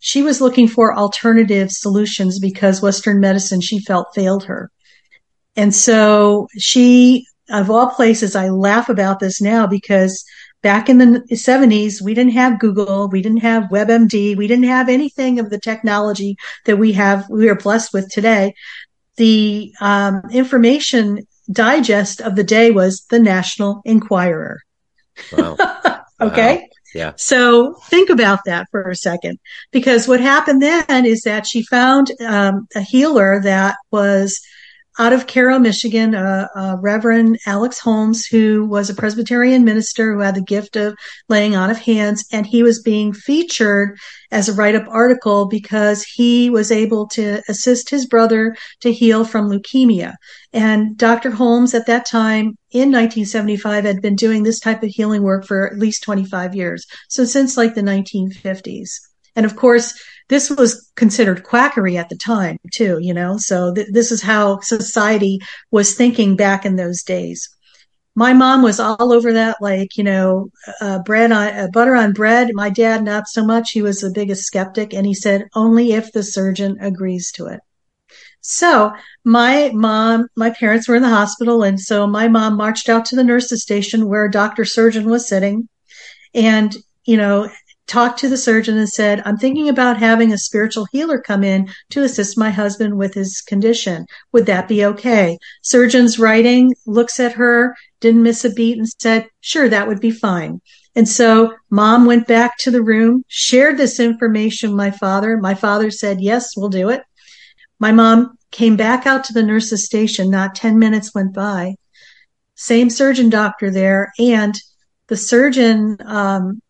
she 0.00 0.22
was 0.22 0.40
looking 0.40 0.66
for 0.66 0.96
alternative 0.96 1.70
solutions 1.70 2.38
because 2.38 2.82
western 2.82 3.20
medicine 3.20 3.60
she 3.60 3.78
felt 3.78 4.14
failed 4.14 4.44
her 4.44 4.70
and 5.56 5.74
so 5.74 6.46
she 6.58 7.26
of 7.50 7.70
all 7.70 7.90
places 7.90 8.36
i 8.36 8.48
laugh 8.48 8.88
about 8.88 9.20
this 9.20 9.40
now 9.40 9.66
because 9.66 10.24
back 10.62 10.88
in 10.88 10.98
the 10.98 11.20
70s, 11.32 12.02
we 12.02 12.14
didn't 12.14 12.32
have 12.32 12.58
Google, 12.58 13.08
we 13.08 13.22
didn't 13.22 13.40
have 13.40 13.64
WebMD, 13.64 14.36
we 14.36 14.46
didn't 14.46 14.64
have 14.64 14.88
anything 14.88 15.38
of 15.38 15.50
the 15.50 15.58
technology 15.58 16.36
that 16.66 16.76
we 16.76 16.92
have, 16.92 17.28
we 17.30 17.48
are 17.48 17.54
blessed 17.54 17.92
with 17.92 18.10
today. 18.10 18.54
The 19.16 19.72
um, 19.80 20.22
information 20.30 21.26
digest 21.50 22.20
of 22.20 22.36
the 22.36 22.44
day 22.44 22.70
was 22.70 23.04
the 23.10 23.18
National 23.18 23.82
Enquirer. 23.84 24.60
Wow. 25.36 25.56
okay. 26.20 26.56
Wow. 26.56 26.66
Yeah. 26.94 27.12
So 27.16 27.74
think 27.88 28.10
about 28.10 28.40
that 28.46 28.66
for 28.70 28.90
a 28.90 28.96
second, 28.96 29.38
because 29.70 30.08
what 30.08 30.20
happened 30.20 30.60
then 30.60 31.06
is 31.06 31.22
that 31.22 31.46
she 31.46 31.62
found 31.62 32.10
um, 32.20 32.66
a 32.74 32.80
healer 32.80 33.40
that 33.42 33.76
was 33.92 34.40
out 35.00 35.14
of 35.14 35.26
Cairo, 35.26 35.58
Michigan, 35.58 36.14
uh, 36.14 36.46
uh, 36.54 36.76
Reverend 36.78 37.38
Alex 37.46 37.78
Holmes, 37.78 38.26
who 38.26 38.66
was 38.66 38.90
a 38.90 38.94
Presbyterian 38.94 39.64
minister 39.64 40.12
who 40.12 40.20
had 40.20 40.34
the 40.34 40.42
gift 40.42 40.76
of 40.76 40.94
laying 41.30 41.56
on 41.56 41.70
of 41.70 41.78
hands, 41.78 42.22
and 42.30 42.46
he 42.46 42.62
was 42.62 42.82
being 42.82 43.14
featured 43.14 43.96
as 44.30 44.50
a 44.50 44.52
write-up 44.52 44.84
article 44.90 45.46
because 45.46 46.02
he 46.02 46.50
was 46.50 46.70
able 46.70 47.08
to 47.08 47.40
assist 47.48 47.88
his 47.88 48.04
brother 48.04 48.54
to 48.80 48.92
heal 48.92 49.24
from 49.24 49.48
leukemia. 49.48 50.12
And 50.52 50.98
Dr. 50.98 51.30
Holmes 51.30 51.72
at 51.72 51.86
that 51.86 52.04
time 52.04 52.58
in 52.70 52.92
1975 52.92 53.84
had 53.84 54.02
been 54.02 54.16
doing 54.16 54.42
this 54.42 54.60
type 54.60 54.82
of 54.82 54.90
healing 54.90 55.22
work 55.22 55.46
for 55.46 55.66
at 55.66 55.78
least 55.78 56.02
25 56.02 56.54
years. 56.54 56.84
So 57.08 57.24
since 57.24 57.56
like 57.56 57.74
the 57.74 57.80
1950s. 57.80 58.90
And 59.34 59.46
of 59.46 59.56
course, 59.56 59.98
this 60.30 60.48
was 60.48 60.90
considered 60.94 61.42
quackery 61.42 61.98
at 61.98 62.08
the 62.08 62.16
time 62.16 62.56
too, 62.72 62.98
you 63.00 63.12
know. 63.12 63.36
So 63.36 63.74
th- 63.74 63.88
this 63.90 64.12
is 64.12 64.22
how 64.22 64.60
society 64.60 65.40
was 65.72 65.94
thinking 65.94 66.36
back 66.36 66.64
in 66.64 66.76
those 66.76 67.02
days. 67.02 67.48
My 68.14 68.32
mom 68.32 68.62
was 68.62 68.78
all 68.80 69.12
over 69.12 69.32
that, 69.32 69.56
like 69.60 69.96
you 69.96 70.04
know, 70.04 70.50
uh, 70.80 71.00
bread 71.00 71.32
on 71.32 71.48
uh, 71.48 71.68
butter 71.72 71.96
on 71.96 72.12
bread. 72.12 72.50
My 72.54 72.70
dad 72.70 73.02
not 73.02 73.24
so 73.26 73.44
much. 73.44 73.72
He 73.72 73.82
was 73.82 74.00
the 74.00 74.12
biggest 74.14 74.44
skeptic, 74.44 74.94
and 74.94 75.04
he 75.04 75.14
said 75.14 75.48
only 75.54 75.92
if 75.92 76.12
the 76.12 76.22
surgeon 76.22 76.78
agrees 76.80 77.32
to 77.32 77.46
it. 77.46 77.60
So 78.40 78.92
my 79.24 79.70
mom, 79.74 80.28
my 80.36 80.50
parents 80.50 80.88
were 80.88 80.96
in 80.96 81.02
the 81.02 81.08
hospital, 81.08 81.64
and 81.64 81.78
so 81.78 82.06
my 82.06 82.28
mom 82.28 82.56
marched 82.56 82.88
out 82.88 83.04
to 83.06 83.16
the 83.16 83.24
nurses 83.24 83.62
station 83.62 84.08
where 84.08 84.24
a 84.24 84.30
doctor 84.30 84.64
surgeon 84.64 85.10
was 85.10 85.28
sitting, 85.28 85.68
and 86.34 86.76
you 87.04 87.16
know 87.16 87.48
talked 87.90 88.20
to 88.20 88.28
the 88.28 88.36
surgeon 88.36 88.78
and 88.78 88.88
said, 88.88 89.20
I'm 89.24 89.36
thinking 89.36 89.68
about 89.68 89.98
having 89.98 90.32
a 90.32 90.38
spiritual 90.38 90.86
healer 90.92 91.20
come 91.20 91.42
in 91.42 91.68
to 91.90 92.04
assist 92.04 92.38
my 92.38 92.48
husband 92.48 92.96
with 92.96 93.14
his 93.14 93.40
condition. 93.40 94.06
Would 94.32 94.46
that 94.46 94.68
be 94.68 94.84
okay? 94.84 95.38
Surgeon's 95.62 96.16
writing 96.16 96.72
looks 96.86 97.18
at 97.18 97.32
her, 97.32 97.74
didn't 97.98 98.22
miss 98.22 98.44
a 98.44 98.50
beat 98.50 98.78
and 98.78 98.88
said, 99.00 99.26
sure, 99.40 99.68
that 99.68 99.88
would 99.88 100.00
be 100.00 100.12
fine. 100.12 100.60
And 100.94 101.08
so 101.08 101.52
mom 101.68 102.06
went 102.06 102.28
back 102.28 102.56
to 102.58 102.70
the 102.70 102.82
room, 102.82 103.24
shared 103.26 103.76
this 103.76 103.98
information 103.98 104.70
with 104.70 104.78
my 104.78 104.92
father. 104.92 105.36
My 105.36 105.54
father 105.54 105.90
said, 105.90 106.20
yes, 106.20 106.56
we'll 106.56 106.68
do 106.68 106.90
it. 106.90 107.02
My 107.80 107.90
mom 107.90 108.38
came 108.52 108.76
back 108.76 109.04
out 109.04 109.24
to 109.24 109.32
the 109.32 109.42
nurse's 109.42 109.84
station. 109.84 110.30
Not 110.30 110.54
10 110.54 110.78
minutes 110.78 111.12
went 111.12 111.34
by. 111.34 111.74
Same 112.54 112.88
surgeon 112.88 113.30
doctor 113.30 113.68
there. 113.70 114.12
And 114.20 114.54
the 115.08 115.16
surgeon 115.16 115.96
um, 116.04 116.60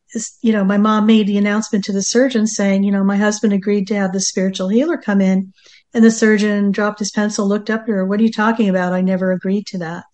you 0.42 0.52
know, 0.52 0.64
my 0.64 0.78
mom 0.78 1.06
made 1.06 1.26
the 1.26 1.38
announcement 1.38 1.84
to 1.84 1.92
the 1.92 2.02
surgeon 2.02 2.46
saying, 2.46 2.82
you 2.82 2.90
know, 2.90 3.04
my 3.04 3.16
husband 3.16 3.52
agreed 3.52 3.86
to 3.88 3.94
have 3.94 4.12
the 4.12 4.20
spiritual 4.20 4.68
healer 4.68 4.96
come 4.96 5.20
in. 5.20 5.52
And 5.92 6.04
the 6.04 6.10
surgeon 6.10 6.70
dropped 6.70 7.00
his 7.00 7.10
pencil, 7.10 7.48
looked 7.48 7.70
up 7.70 7.82
at 7.82 7.88
her. 7.88 8.06
What 8.06 8.20
are 8.20 8.22
you 8.22 8.32
talking 8.32 8.68
about? 8.68 8.92
I 8.92 9.00
never 9.00 9.32
agreed 9.32 9.66
to 9.68 9.78
that. 9.78 10.04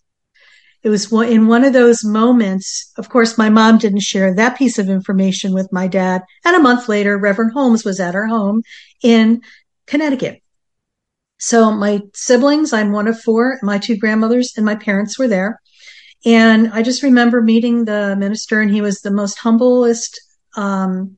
It 0.83 0.89
was 0.89 1.11
in 1.11 1.47
one 1.47 1.63
of 1.63 1.73
those 1.73 2.03
moments. 2.03 2.91
Of 2.97 3.09
course, 3.09 3.37
my 3.37 3.49
mom 3.49 3.77
didn't 3.77 4.01
share 4.01 4.33
that 4.33 4.57
piece 4.57 4.79
of 4.79 4.89
information 4.89 5.53
with 5.53 5.71
my 5.71 5.87
dad. 5.87 6.23
And 6.45 6.55
a 6.55 6.61
month 6.61 6.87
later, 6.87 7.17
Reverend 7.17 7.53
Holmes 7.53 7.83
was 7.83 7.99
at 7.99 8.15
our 8.15 8.27
home 8.27 8.63
in 9.03 9.41
Connecticut. 9.85 10.41
So 11.39 11.71
my 11.71 12.01
siblings, 12.13 12.73
I'm 12.73 12.91
one 12.91 13.07
of 13.07 13.19
four, 13.19 13.59
my 13.61 13.77
two 13.77 13.97
grandmothers 13.97 14.53
and 14.55 14.65
my 14.65 14.75
parents 14.75 15.19
were 15.19 15.27
there. 15.27 15.59
And 16.27 16.71
I 16.73 16.81
just 16.81 17.03
remember 17.03 17.41
meeting 17.41 17.85
the 17.85 18.17
minister, 18.17 18.59
and 18.59 18.69
he 18.69 18.81
was 18.81 18.99
the 18.99 19.11
most 19.11 19.39
humblest, 19.39 20.19
um, 20.57 21.17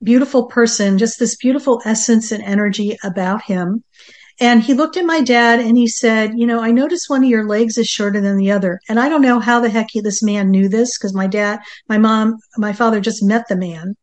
beautiful 0.00 0.46
person, 0.46 0.96
just 0.96 1.18
this 1.18 1.34
beautiful 1.34 1.82
essence 1.84 2.30
and 2.30 2.40
energy 2.44 2.96
about 3.02 3.42
him. 3.42 3.82
And 4.38 4.62
he 4.62 4.74
looked 4.74 4.96
at 4.96 5.04
my 5.04 5.22
dad 5.22 5.58
and 5.58 5.76
he 5.76 5.88
said, 5.88 6.34
You 6.36 6.46
know, 6.46 6.62
I 6.62 6.70
noticed 6.70 7.10
one 7.10 7.24
of 7.24 7.30
your 7.30 7.48
legs 7.48 7.76
is 7.76 7.88
shorter 7.88 8.20
than 8.20 8.36
the 8.36 8.52
other. 8.52 8.78
And 8.88 9.00
I 9.00 9.08
don't 9.08 9.22
know 9.22 9.40
how 9.40 9.58
the 9.58 9.68
heck 9.68 9.88
he, 9.90 10.00
this 10.00 10.22
man 10.22 10.52
knew 10.52 10.68
this 10.68 10.96
because 10.96 11.14
my 11.14 11.26
dad, 11.26 11.58
my 11.88 11.98
mom, 11.98 12.38
my 12.56 12.72
father 12.72 13.00
just 13.00 13.24
met 13.24 13.48
the 13.48 13.56
man. 13.56 13.96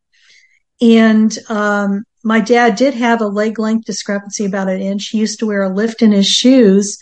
And 0.82 1.34
um, 1.48 2.04
my 2.22 2.40
dad 2.40 2.76
did 2.76 2.92
have 2.92 3.22
a 3.22 3.26
leg 3.26 3.58
length 3.58 3.86
discrepancy 3.86 4.44
about 4.44 4.68
an 4.68 4.82
inch. 4.82 5.08
He 5.08 5.18
used 5.18 5.38
to 5.38 5.46
wear 5.46 5.62
a 5.62 5.74
lift 5.74 6.02
in 6.02 6.12
his 6.12 6.28
shoes, 6.28 6.98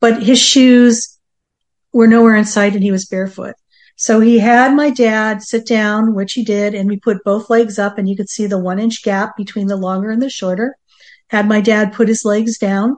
but 0.00 0.22
his 0.22 0.38
shoes 0.38 1.11
were 1.92 2.06
nowhere 2.06 2.36
in 2.36 2.44
sight 2.44 2.74
and 2.74 2.82
he 2.82 2.90
was 2.90 3.06
barefoot. 3.06 3.54
So 3.96 4.20
he 4.20 4.38
had 4.38 4.74
my 4.74 4.90
dad 4.90 5.42
sit 5.42 5.66
down, 5.66 6.14
which 6.14 6.32
he 6.32 6.44
did, 6.44 6.74
and 6.74 6.88
we 6.88 6.98
put 6.98 7.24
both 7.24 7.50
legs 7.50 7.78
up 7.78 7.98
and 7.98 8.08
you 8.08 8.16
could 8.16 8.30
see 8.30 8.46
the 8.46 8.58
one 8.58 8.78
inch 8.78 9.02
gap 9.02 9.36
between 9.36 9.66
the 9.66 9.76
longer 9.76 10.10
and 10.10 10.22
the 10.22 10.30
shorter. 10.30 10.76
Had 11.28 11.46
my 11.46 11.60
dad 11.60 11.92
put 11.92 12.08
his 12.08 12.24
legs 12.24 12.58
down. 12.58 12.96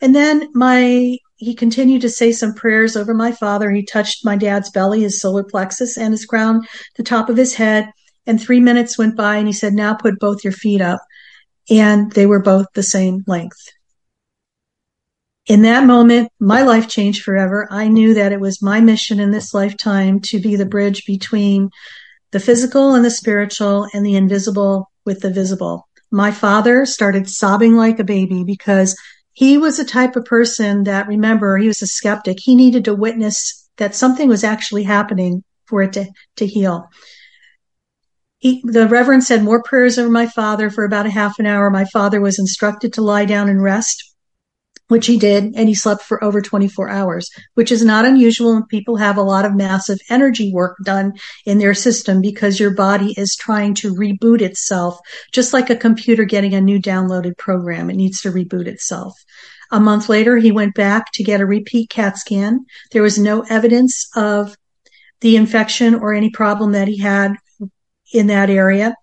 And 0.00 0.14
then 0.14 0.48
my, 0.54 1.18
he 1.36 1.54
continued 1.54 2.02
to 2.02 2.08
say 2.08 2.32
some 2.32 2.54
prayers 2.54 2.96
over 2.96 3.14
my 3.14 3.32
father. 3.32 3.70
He 3.70 3.82
touched 3.82 4.24
my 4.24 4.36
dad's 4.36 4.70
belly, 4.70 5.00
his 5.02 5.20
solar 5.20 5.44
plexus 5.44 5.98
and 5.98 6.12
his 6.12 6.24
crown, 6.24 6.66
the 6.96 7.02
top 7.02 7.28
of 7.28 7.36
his 7.36 7.54
head. 7.54 7.90
And 8.26 8.40
three 8.40 8.60
minutes 8.60 8.98
went 8.98 9.16
by 9.16 9.36
and 9.36 9.46
he 9.46 9.52
said, 9.52 9.72
now 9.72 9.94
put 9.94 10.20
both 10.20 10.44
your 10.44 10.52
feet 10.52 10.80
up. 10.80 11.00
And 11.70 12.12
they 12.12 12.26
were 12.26 12.42
both 12.42 12.66
the 12.74 12.82
same 12.82 13.24
length 13.26 13.72
in 15.48 15.62
that 15.62 15.86
moment, 15.86 16.30
my 16.38 16.62
life 16.62 16.88
changed 16.88 17.22
forever. 17.22 17.66
I 17.70 17.88
knew 17.88 18.12
that 18.14 18.32
it 18.32 18.40
was 18.40 18.62
my 18.62 18.80
mission 18.80 19.18
in 19.18 19.30
this 19.30 19.54
lifetime 19.54 20.20
to 20.26 20.38
be 20.38 20.56
the 20.56 20.66
bridge 20.66 21.06
between 21.06 21.70
the 22.32 22.40
physical 22.40 22.94
and 22.94 23.02
the 23.02 23.10
spiritual 23.10 23.88
and 23.94 24.04
the 24.04 24.14
invisible 24.14 24.90
with 25.06 25.20
the 25.20 25.30
visible. 25.30 25.88
My 26.10 26.32
father 26.32 26.84
started 26.84 27.30
sobbing 27.30 27.76
like 27.76 27.98
a 27.98 28.04
baby 28.04 28.44
because 28.44 28.94
he 29.32 29.56
was 29.56 29.78
the 29.78 29.86
type 29.86 30.16
of 30.16 30.26
person 30.26 30.84
that 30.84 31.08
remember 31.08 31.56
he 31.56 31.66
was 31.66 31.80
a 31.80 31.86
skeptic. 31.86 32.38
He 32.40 32.54
needed 32.54 32.84
to 32.84 32.94
witness 32.94 33.70
that 33.78 33.94
something 33.94 34.28
was 34.28 34.44
actually 34.44 34.82
happening 34.82 35.44
for 35.64 35.82
it 35.82 35.94
to, 35.94 36.06
to 36.36 36.46
heal. 36.46 36.88
He, 38.36 38.60
the 38.64 38.86
Reverend 38.86 39.24
said 39.24 39.42
more 39.42 39.62
prayers 39.62 39.98
over 39.98 40.10
my 40.10 40.26
father 40.26 40.68
for 40.68 40.84
about 40.84 41.06
a 41.06 41.10
half 41.10 41.38
an 41.38 41.46
hour. 41.46 41.70
My 41.70 41.86
father 41.86 42.20
was 42.20 42.38
instructed 42.38 42.92
to 42.94 43.02
lie 43.02 43.24
down 43.24 43.48
and 43.48 43.62
rest 43.62 44.07
which 44.88 45.06
he 45.06 45.18
did, 45.18 45.54
and 45.54 45.68
he 45.68 45.74
slept 45.74 46.02
for 46.02 46.22
over 46.22 46.40
24 46.40 46.88
hours, 46.88 47.30
which 47.54 47.70
is 47.70 47.84
not 47.84 48.04
unusual 48.04 48.54
when 48.54 48.66
people 48.66 48.96
have 48.96 49.16
a 49.16 49.22
lot 49.22 49.44
of 49.44 49.54
massive 49.54 49.98
energy 50.10 50.52
work 50.52 50.76
done 50.82 51.12
in 51.46 51.58
their 51.58 51.74
system 51.74 52.20
because 52.20 52.58
your 52.58 52.74
body 52.74 53.14
is 53.16 53.36
trying 53.36 53.74
to 53.74 53.94
reboot 53.94 54.40
itself, 54.40 54.98
just 55.32 55.52
like 55.52 55.70
a 55.70 55.76
computer 55.76 56.24
getting 56.24 56.54
a 56.54 56.60
new 56.60 56.80
downloaded 56.80 57.36
program. 57.38 57.90
It 57.90 57.96
needs 57.96 58.22
to 58.22 58.32
reboot 58.32 58.66
itself. 58.66 59.14
A 59.70 59.78
month 59.78 60.08
later, 60.08 60.38
he 60.38 60.50
went 60.50 60.74
back 60.74 61.12
to 61.12 61.22
get 61.22 61.42
a 61.42 61.46
repeat 61.46 61.90
CAT 61.90 62.16
scan. 62.16 62.64
There 62.92 63.02
was 63.02 63.18
no 63.18 63.42
evidence 63.42 64.08
of 64.16 64.56
the 65.20 65.36
infection 65.36 65.94
or 65.94 66.14
any 66.14 66.30
problem 66.30 66.72
that 66.72 66.88
he 66.88 66.98
had 66.98 67.34
in 68.12 68.28
that 68.28 68.48
area. 68.48 68.94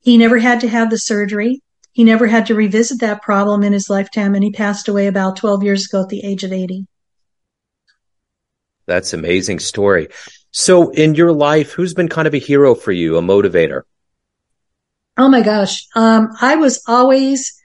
He 0.00 0.18
never 0.18 0.38
had 0.38 0.60
to 0.60 0.68
have 0.68 0.90
the 0.90 0.98
surgery. 0.98 1.62
He 1.98 2.04
never 2.04 2.28
had 2.28 2.46
to 2.46 2.54
revisit 2.54 3.00
that 3.00 3.22
problem 3.22 3.64
in 3.64 3.72
his 3.72 3.90
lifetime, 3.90 4.36
and 4.36 4.44
he 4.44 4.52
passed 4.52 4.86
away 4.86 5.08
about 5.08 5.34
12 5.34 5.64
years 5.64 5.86
ago 5.86 6.02
at 6.02 6.08
the 6.08 6.24
age 6.24 6.44
of 6.44 6.52
80. 6.52 6.86
That's 8.86 9.12
amazing 9.12 9.58
story. 9.58 10.06
So, 10.52 10.90
in 10.90 11.16
your 11.16 11.32
life, 11.32 11.72
who's 11.72 11.94
been 11.94 12.08
kind 12.08 12.28
of 12.28 12.34
a 12.34 12.38
hero 12.38 12.76
for 12.76 12.92
you, 12.92 13.16
a 13.16 13.20
motivator? 13.20 13.82
Oh 15.16 15.28
my 15.28 15.40
gosh. 15.40 15.88
Um, 15.96 16.28
I 16.40 16.54
was 16.54 16.80
always, 16.86 17.60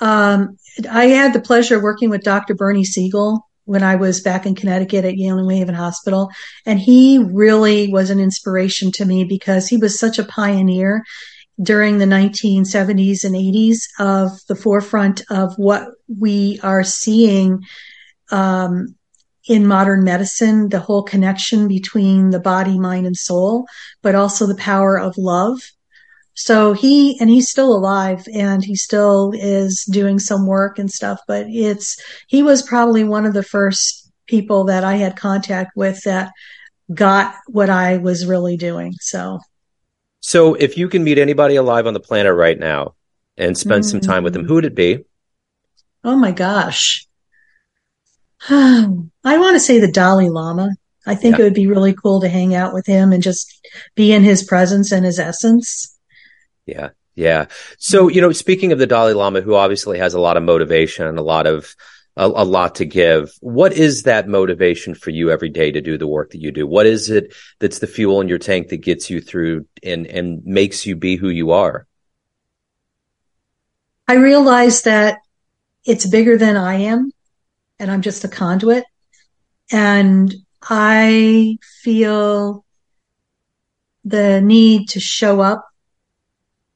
um, 0.00 0.58
I 0.90 1.04
had 1.04 1.32
the 1.32 1.40
pleasure 1.40 1.76
of 1.76 1.82
working 1.82 2.10
with 2.10 2.24
Dr. 2.24 2.56
Bernie 2.56 2.82
Siegel 2.82 3.46
when 3.64 3.84
I 3.84 3.94
was 3.94 4.22
back 4.22 4.44
in 4.44 4.56
Connecticut 4.56 5.04
at 5.04 5.16
Yale 5.16 5.36
New 5.36 5.54
Haven 5.54 5.76
Hospital. 5.76 6.30
And 6.66 6.80
he 6.80 7.18
really 7.18 7.92
was 7.92 8.10
an 8.10 8.18
inspiration 8.18 8.90
to 8.92 9.04
me 9.04 9.22
because 9.22 9.68
he 9.68 9.76
was 9.76 10.00
such 10.00 10.18
a 10.18 10.24
pioneer 10.24 11.04
during 11.60 11.98
the 11.98 12.04
1970s 12.04 13.24
and 13.24 13.34
80s 13.34 13.88
of 13.98 14.30
the 14.46 14.54
forefront 14.54 15.22
of 15.30 15.54
what 15.56 15.88
we 16.08 16.60
are 16.62 16.84
seeing 16.84 17.64
um, 18.30 18.94
in 19.48 19.66
modern 19.66 20.04
medicine 20.04 20.68
the 20.68 20.78
whole 20.78 21.02
connection 21.02 21.66
between 21.66 22.30
the 22.30 22.38
body, 22.38 22.78
mind, 22.78 23.06
and 23.06 23.16
soul, 23.16 23.66
but 24.02 24.14
also 24.14 24.46
the 24.46 24.54
power 24.54 24.98
of 24.98 25.16
love. 25.16 25.58
So 26.34 26.72
he, 26.72 27.18
and 27.20 27.28
he's 27.28 27.50
still 27.50 27.74
alive 27.74 28.28
and 28.32 28.64
he 28.64 28.76
still 28.76 29.32
is 29.34 29.84
doing 29.90 30.20
some 30.20 30.46
work 30.46 30.78
and 30.78 30.90
stuff, 30.90 31.18
but 31.26 31.46
it's, 31.48 32.00
he 32.28 32.44
was 32.44 32.62
probably 32.62 33.02
one 33.02 33.26
of 33.26 33.34
the 33.34 33.42
first 33.42 34.08
people 34.26 34.64
that 34.64 34.84
I 34.84 34.96
had 34.96 35.16
contact 35.16 35.72
with 35.74 36.04
that 36.04 36.30
got 36.94 37.34
what 37.48 37.70
I 37.70 37.96
was 37.96 38.26
really 38.26 38.56
doing. 38.56 38.94
So 39.00 39.40
so 40.20 40.54
if 40.54 40.76
you 40.76 40.88
can 40.88 41.04
meet 41.04 41.18
anybody 41.18 41.56
alive 41.56 41.86
on 41.86 41.94
the 41.94 42.00
planet 42.00 42.34
right 42.34 42.58
now 42.58 42.94
and 43.36 43.56
spend 43.56 43.84
mm. 43.84 43.90
some 43.90 44.00
time 44.00 44.24
with 44.24 44.32
them, 44.32 44.44
who 44.44 44.54
would 44.54 44.64
it 44.64 44.74
be? 44.74 45.04
Oh 46.04 46.16
my 46.16 46.32
gosh. 46.32 47.06
I 48.48 49.00
want 49.24 49.54
to 49.54 49.60
say 49.60 49.78
the 49.78 49.90
Dalai 49.90 50.28
Lama. 50.28 50.70
I 51.06 51.14
think 51.14 51.36
yeah. 51.36 51.42
it 51.42 51.44
would 51.44 51.54
be 51.54 51.66
really 51.66 51.94
cool 51.94 52.20
to 52.20 52.28
hang 52.28 52.54
out 52.54 52.74
with 52.74 52.86
him 52.86 53.12
and 53.12 53.22
just 53.22 53.66
be 53.94 54.12
in 54.12 54.22
his 54.22 54.42
presence 54.42 54.92
and 54.92 55.04
his 55.04 55.18
essence. 55.18 55.96
Yeah. 56.66 56.90
Yeah. 57.14 57.46
So, 57.78 58.08
you 58.08 58.20
know, 58.20 58.30
speaking 58.30 58.70
of 58.70 58.78
the 58.78 58.86
Dalai 58.86 59.12
Lama, 59.12 59.40
who 59.40 59.54
obviously 59.54 59.98
has 59.98 60.14
a 60.14 60.20
lot 60.20 60.36
of 60.36 60.42
motivation 60.42 61.06
and 61.06 61.18
a 61.18 61.22
lot 61.22 61.46
of, 61.46 61.74
a, 62.18 62.26
a, 62.26 62.44
lot 62.44 62.74
to 62.74 62.84
give. 62.84 63.30
What 63.40 63.72
is 63.72 64.02
that 64.02 64.28
motivation 64.28 64.94
for 64.94 65.10
you 65.10 65.30
every 65.30 65.48
day 65.48 65.70
to 65.70 65.80
do 65.80 65.96
the 65.96 66.06
work 66.06 66.32
that 66.32 66.40
you 66.40 66.50
do? 66.50 66.66
What 66.66 66.84
is 66.84 67.08
it 67.10 67.32
that's 67.60 67.78
the 67.78 67.86
fuel 67.86 68.20
in 68.20 68.28
your 68.28 68.38
tank 68.38 68.68
that 68.68 68.78
gets 68.78 69.08
you 69.08 69.20
through 69.20 69.66
and, 69.84 70.06
and 70.08 70.44
makes 70.44 70.84
you 70.84 70.96
be 70.96 71.14
who 71.14 71.28
you 71.28 71.52
are? 71.52 71.86
I 74.08 74.14
realize 74.14 74.82
that 74.82 75.18
it's 75.84 76.06
bigger 76.06 76.36
than 76.36 76.56
I 76.56 76.74
am 76.74 77.12
and 77.78 77.90
I'm 77.90 78.02
just 78.02 78.24
a 78.24 78.28
conduit. 78.28 78.84
And 79.70 80.34
I 80.62 81.58
feel 81.82 82.64
the 84.04 84.40
need 84.40 84.88
to 84.90 85.00
show 85.00 85.40
up 85.40 85.68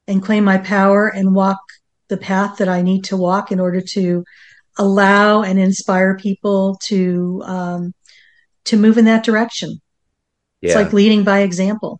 and 0.07 0.23
claim 0.23 0.45
my 0.45 0.57
power 0.57 1.07
and 1.07 1.35
walk 1.35 1.59
the 2.07 2.17
path 2.17 2.57
that 2.57 2.69
I 2.69 2.81
need 2.81 3.05
to 3.05 3.17
walk 3.17 3.51
in 3.51 3.59
order 3.59 3.81
to 3.81 4.23
allow 4.77 5.43
and 5.43 5.59
inspire 5.59 6.17
people 6.17 6.79
to 6.83 7.41
um, 7.45 7.93
to 8.65 8.77
move 8.77 8.97
in 8.97 9.05
that 9.05 9.23
direction. 9.23 9.81
Yeah. 10.61 10.69
It's 10.69 10.75
like 10.75 10.93
leading 10.93 11.23
by 11.23 11.39
example. 11.39 11.99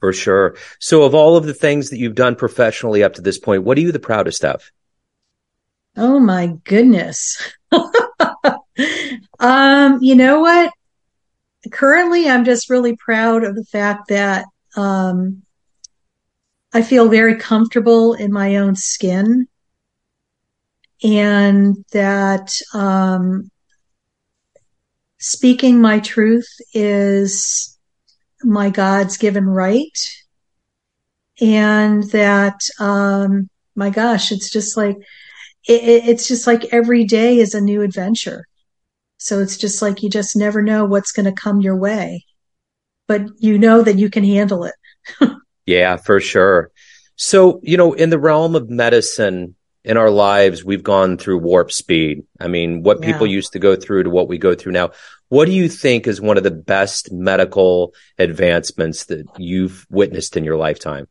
For 0.00 0.12
sure. 0.12 0.56
So, 0.78 1.02
of 1.02 1.14
all 1.14 1.36
of 1.36 1.44
the 1.44 1.54
things 1.54 1.90
that 1.90 1.98
you've 1.98 2.14
done 2.14 2.36
professionally 2.36 3.02
up 3.02 3.14
to 3.14 3.22
this 3.22 3.38
point, 3.38 3.64
what 3.64 3.76
are 3.76 3.82
you 3.82 3.92
the 3.92 3.98
proudest 3.98 4.44
of? 4.44 4.70
Oh 5.96 6.18
my 6.18 6.54
goodness. 6.64 7.52
um, 9.38 9.98
you 10.00 10.14
know 10.14 10.40
what? 10.40 10.72
Currently, 11.70 12.28
I'm 12.28 12.44
just 12.44 12.70
really 12.70 12.96
proud 12.96 13.44
of 13.44 13.54
the 13.54 13.64
fact 13.64 14.08
that 14.08 14.46
um, 14.76 15.42
I 16.72 16.82
feel 16.82 17.08
very 17.08 17.36
comfortable 17.36 18.14
in 18.14 18.32
my 18.32 18.56
own 18.56 18.76
skin 18.76 19.48
and 21.02 21.84
that 21.92 22.52
um, 22.74 23.50
speaking 25.18 25.80
my 25.80 26.00
truth 26.00 26.48
is 26.74 27.78
my 28.42 28.70
God's 28.70 29.16
given 29.16 29.46
right. 29.46 29.98
And 31.40 32.04
that, 32.10 32.60
um, 32.78 33.48
my 33.74 33.90
gosh, 33.90 34.32
it's 34.32 34.50
just 34.50 34.76
like, 34.76 34.96
it, 35.66 36.08
it's 36.08 36.28
just 36.28 36.46
like 36.46 36.72
every 36.72 37.04
day 37.04 37.38
is 37.38 37.54
a 37.54 37.60
new 37.60 37.82
adventure. 37.82 38.46
So 39.18 39.40
it's 39.40 39.56
just 39.56 39.82
like 39.82 40.02
you 40.02 40.10
just 40.10 40.36
never 40.36 40.62
know 40.62 40.84
what's 40.84 41.12
going 41.12 41.26
to 41.26 41.32
come 41.32 41.60
your 41.60 41.76
way, 41.76 42.24
but 43.06 43.22
you 43.38 43.58
know 43.58 43.82
that 43.82 43.98
you 43.98 44.08
can 44.08 44.24
handle 44.24 44.64
it. 44.64 44.74
yeah, 45.66 45.96
for 45.96 46.20
sure. 46.20 46.70
So, 47.16 47.60
you 47.62 47.76
know, 47.76 47.92
in 47.92 48.08
the 48.08 48.18
realm 48.18 48.54
of 48.54 48.70
medicine, 48.70 49.54
in 49.84 49.96
our 49.96 50.10
lives, 50.10 50.64
we've 50.64 50.82
gone 50.82 51.16
through 51.16 51.38
warp 51.38 51.72
speed. 51.72 52.24
I 52.38 52.48
mean, 52.48 52.82
what 52.82 53.00
yeah. 53.00 53.12
people 53.12 53.26
used 53.26 53.52
to 53.52 53.58
go 53.58 53.76
through 53.76 54.04
to 54.04 54.10
what 54.10 54.28
we 54.28 54.38
go 54.38 54.54
through 54.54 54.72
now. 54.72 54.90
What 55.28 55.46
do 55.46 55.52
you 55.52 55.68
think 55.68 56.06
is 56.06 56.20
one 56.20 56.36
of 56.36 56.42
the 56.42 56.50
best 56.50 57.12
medical 57.12 57.94
advancements 58.18 59.04
that 59.06 59.26
you've 59.38 59.86
witnessed 59.88 60.36
in 60.36 60.44
your 60.44 60.56
lifetime? 60.56 61.06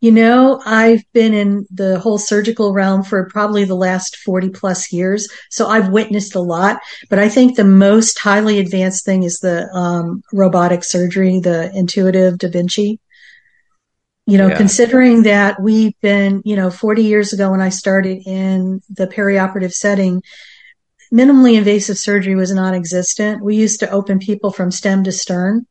You 0.00 0.12
know, 0.12 0.60
I've 0.66 1.02
been 1.14 1.32
in 1.32 1.66
the 1.70 1.98
whole 1.98 2.18
surgical 2.18 2.74
realm 2.74 3.02
for 3.02 3.30
probably 3.30 3.64
the 3.64 3.74
last 3.74 4.16
40 4.16 4.50
plus 4.50 4.92
years. 4.92 5.26
So 5.50 5.68
I've 5.68 5.88
witnessed 5.88 6.34
a 6.34 6.40
lot, 6.40 6.80
but 7.08 7.18
I 7.18 7.30
think 7.30 7.56
the 7.56 7.64
most 7.64 8.18
highly 8.18 8.58
advanced 8.58 9.06
thing 9.06 9.22
is 9.22 9.38
the 9.38 9.66
um, 9.72 10.22
robotic 10.34 10.84
surgery, 10.84 11.40
the 11.40 11.74
intuitive 11.74 12.36
Da 12.36 12.50
Vinci 12.50 13.00
you 14.26 14.38
know, 14.38 14.48
yeah. 14.48 14.56
considering 14.56 15.22
that 15.22 15.60
we've 15.62 15.98
been, 16.00 16.42
you 16.44 16.56
know, 16.56 16.68
40 16.68 17.04
years 17.04 17.32
ago 17.32 17.52
when 17.52 17.60
I 17.60 17.68
started 17.68 18.22
in 18.26 18.82
the 18.90 19.06
perioperative 19.06 19.72
setting, 19.72 20.22
minimally 21.12 21.56
invasive 21.56 21.96
surgery 21.96 22.34
was 22.34 22.52
non 22.52 22.74
existent. 22.74 23.44
We 23.44 23.54
used 23.54 23.78
to 23.80 23.90
open 23.90 24.18
people 24.18 24.50
from 24.50 24.72
stem 24.72 25.04
to 25.04 25.12
stern. 25.12 25.66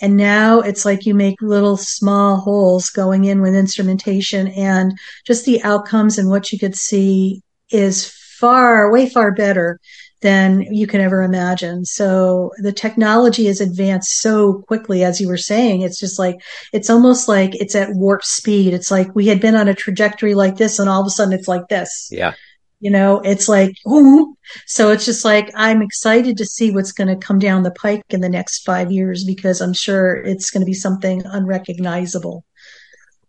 And 0.00 0.16
now 0.16 0.60
it's 0.60 0.84
like 0.84 1.06
you 1.06 1.14
make 1.14 1.42
little 1.42 1.76
small 1.76 2.36
holes 2.36 2.88
going 2.88 3.24
in 3.24 3.40
with 3.40 3.56
instrumentation 3.56 4.46
and 4.48 4.96
just 5.26 5.44
the 5.44 5.60
outcomes 5.64 6.18
and 6.18 6.30
what 6.30 6.52
you 6.52 6.58
could 6.58 6.76
see 6.76 7.42
is 7.72 8.08
far, 8.38 8.92
way 8.92 9.08
far 9.08 9.32
better 9.32 9.80
than 10.20 10.62
you 10.62 10.86
can 10.86 11.00
ever 11.00 11.22
imagine. 11.22 11.84
So 11.84 12.50
the 12.58 12.72
technology 12.72 13.46
has 13.46 13.60
advanced 13.60 14.20
so 14.20 14.64
quickly, 14.66 15.04
as 15.04 15.20
you 15.20 15.28
were 15.28 15.36
saying. 15.36 15.82
It's 15.82 15.98
just 15.98 16.18
like, 16.18 16.40
it's 16.72 16.90
almost 16.90 17.28
like 17.28 17.54
it's 17.54 17.74
at 17.74 17.94
warp 17.94 18.24
speed. 18.24 18.74
It's 18.74 18.90
like 18.90 19.14
we 19.14 19.26
had 19.26 19.40
been 19.40 19.54
on 19.54 19.68
a 19.68 19.74
trajectory 19.74 20.34
like 20.34 20.56
this 20.56 20.78
and 20.78 20.88
all 20.88 21.00
of 21.00 21.06
a 21.06 21.10
sudden 21.10 21.32
it's 21.32 21.48
like 21.48 21.68
this. 21.68 22.08
Yeah. 22.10 22.34
You 22.80 22.90
know, 22.90 23.20
it's 23.20 23.48
like, 23.48 23.74
ooh. 23.88 24.36
so 24.66 24.90
it's 24.90 25.04
just 25.04 25.24
like, 25.24 25.50
I'm 25.54 25.82
excited 25.82 26.36
to 26.36 26.44
see 26.44 26.70
what's 26.70 26.92
going 26.92 27.08
to 27.08 27.16
come 27.16 27.38
down 27.38 27.64
the 27.64 27.72
pike 27.72 28.04
in 28.10 28.20
the 28.20 28.28
next 28.28 28.64
five 28.64 28.92
years 28.92 29.24
because 29.24 29.60
I'm 29.60 29.74
sure 29.74 30.16
it's 30.16 30.50
going 30.50 30.60
to 30.60 30.66
be 30.66 30.74
something 30.74 31.22
unrecognizable. 31.24 32.44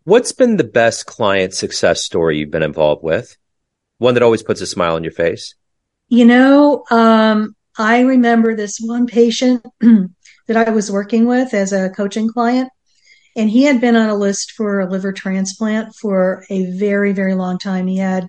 What's 0.04 0.32
been 0.32 0.58
the 0.58 0.64
best 0.64 1.06
client 1.06 1.54
success 1.54 2.04
story 2.04 2.38
you've 2.38 2.52
been 2.52 2.64
involved 2.64 3.04
with? 3.04 3.38
One 3.98 4.14
that 4.14 4.24
always 4.24 4.44
puts 4.44 4.62
a 4.62 4.68
smile 4.68 4.96
on 4.96 5.04
your 5.04 5.12
face? 5.12 5.56
You 6.10 6.26
know, 6.26 6.86
um, 6.90 7.56
I 7.78 8.02
remember 8.02 8.56
this 8.56 8.80
one 8.80 9.06
patient 9.06 9.64
that 9.80 10.58
I 10.58 10.72
was 10.72 10.92
working 10.92 11.28
with 11.28 11.54
as 11.54 11.72
a 11.72 11.92
coaching 11.92 12.28
client, 12.28 12.70
and 13.36 13.48
he 13.48 13.64
had 13.64 13.80
been 13.80 13.96
on 13.96 14.10
a 14.10 14.16
list 14.16 14.54
for 14.54 14.80
a 14.80 14.90
liver 14.90 15.14
transplant 15.14 15.94
for 15.96 16.46
a 16.50 16.66
very, 16.72 17.14
very 17.14 17.36
long 17.36 17.60
time. 17.60 17.86
He 17.86 17.98
had 17.98 18.28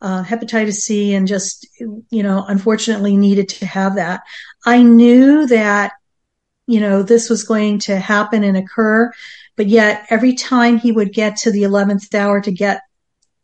uh, 0.00 0.22
hepatitis 0.22 0.74
C 0.74 1.14
and 1.14 1.26
just, 1.26 1.66
you 1.80 2.22
know, 2.22 2.44
unfortunately 2.46 3.16
needed 3.16 3.48
to 3.48 3.66
have 3.66 3.96
that. 3.96 4.20
I 4.64 4.84
knew 4.84 5.48
that, 5.48 5.94
you 6.68 6.78
know, 6.78 7.02
this 7.02 7.28
was 7.28 7.42
going 7.42 7.80
to 7.80 7.98
happen 7.98 8.44
and 8.44 8.56
occur, 8.56 9.10
but 9.56 9.66
yet 9.66 10.06
every 10.10 10.34
time 10.34 10.78
he 10.78 10.92
would 10.92 11.12
get 11.12 11.36
to 11.38 11.50
the 11.50 11.62
11th 11.62 12.14
hour 12.14 12.40
to 12.40 12.52
get 12.52 12.82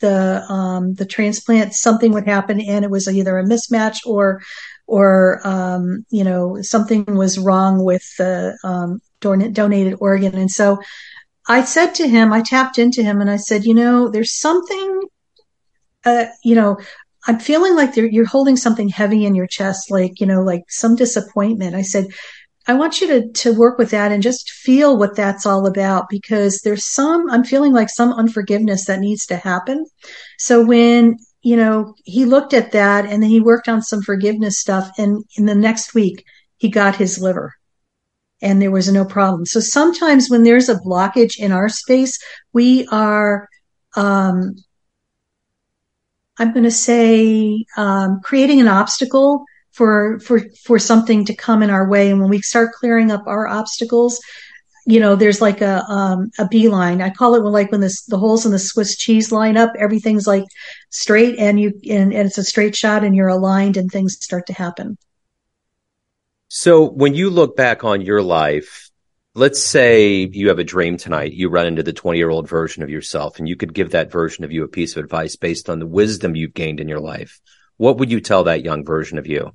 the 0.03 0.45
um, 0.53 0.95
the 0.95 1.07
transplant, 1.07 1.73
something 1.73 2.13
would 2.13 2.27
happen, 2.27 2.61
and 2.61 2.85
it 2.85 2.91
was 2.91 3.09
either 3.09 3.39
a 3.39 3.45
mismatch 3.45 4.01
or 4.05 4.43
or 4.87 5.41
um, 5.45 6.05
you 6.11 6.25
know 6.25 6.61
something 6.61 7.07
was 7.07 7.39
wrong 7.39 7.83
with 7.83 8.05
the 8.19 8.59
um, 8.63 9.01
don- 9.21 9.53
donated 9.55 9.97
organ. 10.01 10.37
And 10.37 10.51
so 10.51 10.79
I 11.49 11.65
said 11.65 11.95
to 11.95 12.07
him, 12.07 12.33
I 12.33 12.43
tapped 12.43 12.79
into 12.79 13.03
him, 13.03 13.23
and 13.23 13.31
I 13.31 13.37
said, 13.37 13.65
you 13.65 13.75
know, 13.75 14.11
there's 14.11 14.39
something, 14.39 15.01
uh, 16.05 16.27
you 16.45 16.55
know. 16.55 16.79
I'm 17.25 17.39
feeling 17.39 17.77
like 17.77 17.95
you're 17.95 18.27
holding 18.27 18.57
something 18.57 18.89
heavy 18.89 19.25
in 19.25 19.37
your 19.37 19.47
chest, 19.47 19.93
like, 19.93 20.19
you 20.19 20.27
know, 20.27 20.43
like 20.43 20.65
some 20.69 20.97
disappointment. 20.97 21.77
I 21.77 21.83
said, 21.83 22.07
I 22.67 22.75
want 22.75 23.01
you 23.01 23.07
to, 23.09 23.33
to 23.33 23.55
work 23.55 23.77
with 23.77 23.91
that 23.91 24.13
and 24.13 24.23
just 24.23 24.51
feel 24.51 24.97
what 24.97 25.17
that's 25.17 25.47
all 25.47 25.67
about 25.67 26.09
because 26.09 26.61
there's 26.61 26.85
some, 26.85 27.29
I'm 27.31 27.45
feeling 27.45 27.73
like 27.73 27.91
some 27.91 28.13
unforgiveness 28.13 28.85
that 28.87 29.01
needs 29.01 29.27
to 29.27 29.37
happen. 29.37 29.85
So 30.39 30.65
when, 30.65 31.19
you 31.43 31.57
know, 31.57 31.95
he 32.05 32.25
looked 32.25 32.55
at 32.55 32.73
that 32.73 33.05
and 33.05 33.23
then 33.23 33.31
he 33.31 33.41
worked 33.41 33.69
on 33.69 33.83
some 33.83 34.01
forgiveness 34.03 34.61
stuff 34.61 34.91
and 34.97 35.25
in 35.37 35.47
the 35.47 35.57
next 35.57 35.95
week 35.95 36.25
he 36.59 36.69
got 36.69 36.95
his 36.95 37.21
liver 37.21 37.55
and 38.41 38.63
there 38.63 38.71
was 38.71 38.91
no 38.93 39.05
problem. 39.05 39.45
So 39.45 39.59
sometimes 39.59 40.31
when 40.31 40.45
there's 40.45 40.69
a 40.69 40.79
blockage 40.79 41.39
in 41.39 41.51
our 41.51 41.69
space, 41.69 42.19
we 42.53 42.87
are, 42.89 43.49
um, 43.97 44.55
I'm 46.39 46.53
going 46.53 46.65
to 46.65 46.71
say, 46.71 47.65
um, 47.77 48.21
creating 48.23 48.61
an 48.61 48.69
obstacle 48.69 49.45
for 49.73 50.21
for 50.21 50.41
for 50.65 50.79
something 50.79 51.25
to 51.27 51.35
come 51.35 51.63
in 51.63 51.71
our 51.71 51.89
way. 51.89 52.11
And 52.11 52.21
when 52.21 52.31
we 52.31 52.41
start 52.41 52.73
clearing 52.73 53.11
up 53.11 53.27
our 53.27 53.47
obstacles 53.47 54.21
you 54.87 54.99
know 54.99 55.15
there's 55.15 55.41
like 55.41 55.61
a 55.61 55.83
um 55.85 56.31
a 56.39 56.49
beeline. 56.49 57.01
I 57.01 57.11
call 57.11 57.35
it 57.35 57.43
when 57.43 57.53
like 57.53 57.71
when 57.71 57.81
this 57.81 58.05
the 58.05 58.19
holes 58.19 58.47
in 58.47 58.53
the 58.53 58.59
swiss 58.59 58.97
cheese 58.97 59.31
line 59.31 59.57
up 59.57 59.73
everything's 59.79 60.27
like 60.27 60.45
straight 60.91 61.39
and 61.39 61.61
you 61.61 61.73
and, 61.89 62.13
and 62.13 62.27
it's 62.27 62.39
a 62.39 62.45
straight 62.45 62.75
shot 62.75 63.05
and 63.05 63.15
you're 63.15 63.29
aligned 63.29 63.77
and 63.77 63.91
things 63.91 64.17
start 64.21 64.47
to 64.47 64.53
happen. 64.53 64.99
So 66.49 66.85
when 66.85 67.15
you 67.15 67.31
look 67.31 67.57
back 67.57 67.85
on 67.85 68.01
your 68.03 68.23
life 68.23 68.91
let's 69.35 69.63
say 69.63 70.29
you 70.33 70.49
have 70.49 70.59
a 70.59 70.65
dream 70.65 70.99
tonight 70.99 71.33
you 71.33 71.49
run 71.49 71.67
into 71.67 71.83
the 71.83 71.93
20 71.93 72.19
year 72.19 72.29
old 72.29 72.49
version 72.49 72.83
of 72.83 72.91
yourself 72.91 73.39
and 73.39 73.49
you 73.49 73.57
could 73.57 73.73
give 73.73 73.93
that 73.93 74.13
version 74.13 74.45
of 74.45 74.53
you 74.53 74.65
a 74.65 74.69
piece 74.69 74.97
of 74.97 75.03
advice 75.03 75.37
based 75.37 75.71
on 75.71 75.79
the 75.79 75.87
wisdom 75.87 76.37
you've 76.37 76.53
gained 76.53 76.81
in 76.81 76.89
your 76.89 77.01
life. 77.01 77.41
What 77.79 77.99
would 77.99 78.11
you 78.11 78.21
tell 78.21 78.45
that 78.45 78.65
young 78.65 78.85
version 78.85 79.17
of 79.17 79.27
you 79.27 79.53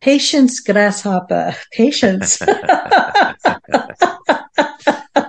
Patience, 0.00 0.60
grasshopper. 0.60 1.56
Patience. 1.72 2.38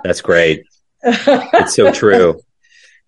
That's 0.03 0.21
great. 0.21 0.63
It's 1.03 1.75
so 1.75 1.91
true. 1.91 2.39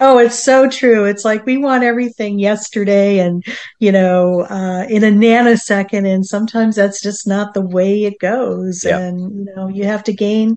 Oh, 0.02 0.18
it's 0.18 0.42
so 0.42 0.70
true. 0.70 1.04
It's 1.04 1.26
like 1.26 1.46
we 1.46 1.58
want 1.58 1.84
everything 1.84 2.40
yesterday 2.40 3.20
and, 3.20 3.44
you 3.80 3.92
know, 3.92 4.46
uh, 4.50 4.86
in 4.88 5.04
a 5.04 5.12
nanosecond. 5.12 6.08
And 6.08 6.26
sometimes 6.26 6.78
that's 6.78 7.02
just 7.02 7.28
not 7.28 7.54
the 7.54 7.60
way 7.60 8.06
it 8.06 8.18
goes. 8.20 8.86
Yeah. 8.86 9.00
And, 9.00 9.20
you 9.20 9.54
know, 9.54 9.68
you 9.68 9.84
have 9.84 10.06
to 10.06 10.14
gain 10.14 10.56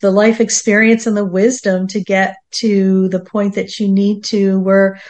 the 0.00 0.10
life 0.10 0.40
experience 0.40 1.06
and 1.06 1.16
the 1.16 1.24
wisdom 1.24 1.86
to 1.86 2.02
get 2.02 2.34
to 2.52 3.08
the 3.10 3.20
point 3.20 3.54
that 3.54 3.78
you 3.78 3.86
need 3.86 4.24
to 4.24 4.58
where 4.58 5.00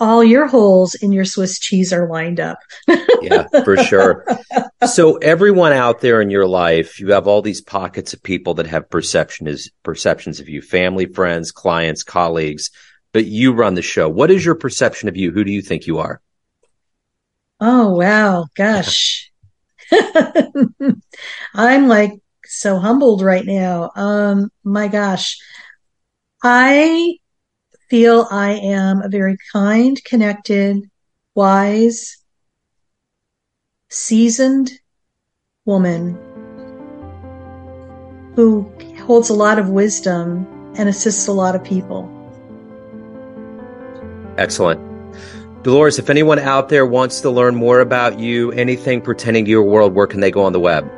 all 0.00 0.22
your 0.22 0.46
holes 0.46 0.94
in 0.94 1.12
your 1.12 1.24
Swiss 1.24 1.58
cheese 1.58 1.92
are 1.92 2.08
lined 2.08 2.40
up. 2.40 2.58
yeah, 3.20 3.46
for 3.64 3.76
sure. 3.76 4.24
So 4.86 5.16
everyone 5.16 5.72
out 5.72 6.00
there 6.00 6.20
in 6.20 6.30
your 6.30 6.46
life, 6.46 7.00
you 7.00 7.12
have 7.12 7.26
all 7.26 7.42
these 7.42 7.60
pockets 7.60 8.14
of 8.14 8.22
people 8.22 8.54
that 8.54 8.66
have 8.66 8.90
perception 8.90 9.48
is 9.48 9.70
perceptions 9.82 10.40
of 10.40 10.48
you, 10.48 10.62
family, 10.62 11.06
friends, 11.06 11.50
clients, 11.50 12.02
colleagues, 12.02 12.70
but 13.12 13.26
you 13.26 13.52
run 13.52 13.74
the 13.74 13.82
show. 13.82 14.08
What 14.08 14.30
is 14.30 14.44
your 14.44 14.54
perception 14.54 15.08
of 15.08 15.16
you? 15.16 15.32
Who 15.32 15.44
do 15.44 15.50
you 15.50 15.62
think 15.62 15.86
you 15.86 15.98
are? 15.98 16.20
Oh, 17.60 17.94
wow. 17.96 18.46
Gosh. 18.54 19.32
I'm 21.54 21.88
like 21.88 22.12
so 22.44 22.78
humbled 22.78 23.22
right 23.22 23.44
now. 23.44 23.90
Um, 23.96 24.50
my 24.62 24.86
gosh. 24.86 25.38
I 26.42 27.16
feel 27.88 28.26
I 28.30 28.52
am 28.52 29.02
a 29.02 29.08
very 29.08 29.36
kind, 29.52 30.02
connected, 30.04 30.90
wise, 31.34 32.18
seasoned 33.88 34.72
woman 35.64 36.18
who 38.36 38.70
holds 39.06 39.30
a 39.30 39.34
lot 39.34 39.58
of 39.58 39.68
wisdom 39.68 40.46
and 40.76 40.88
assists 40.88 41.26
a 41.26 41.32
lot 41.32 41.54
of 41.54 41.64
people. 41.64 42.14
Excellent. 44.36 44.80
Dolores, 45.64 45.98
if 45.98 46.08
anyone 46.08 46.38
out 46.38 46.68
there 46.68 46.86
wants 46.86 47.20
to 47.22 47.30
learn 47.30 47.56
more 47.56 47.80
about 47.80 48.20
you, 48.20 48.52
anything 48.52 49.00
pertaining 49.00 49.44
to 49.44 49.50
your 49.50 49.64
world, 49.64 49.94
where 49.94 50.06
can 50.06 50.20
they 50.20 50.30
go 50.30 50.44
on 50.44 50.52
the 50.52 50.60
web? 50.60 50.88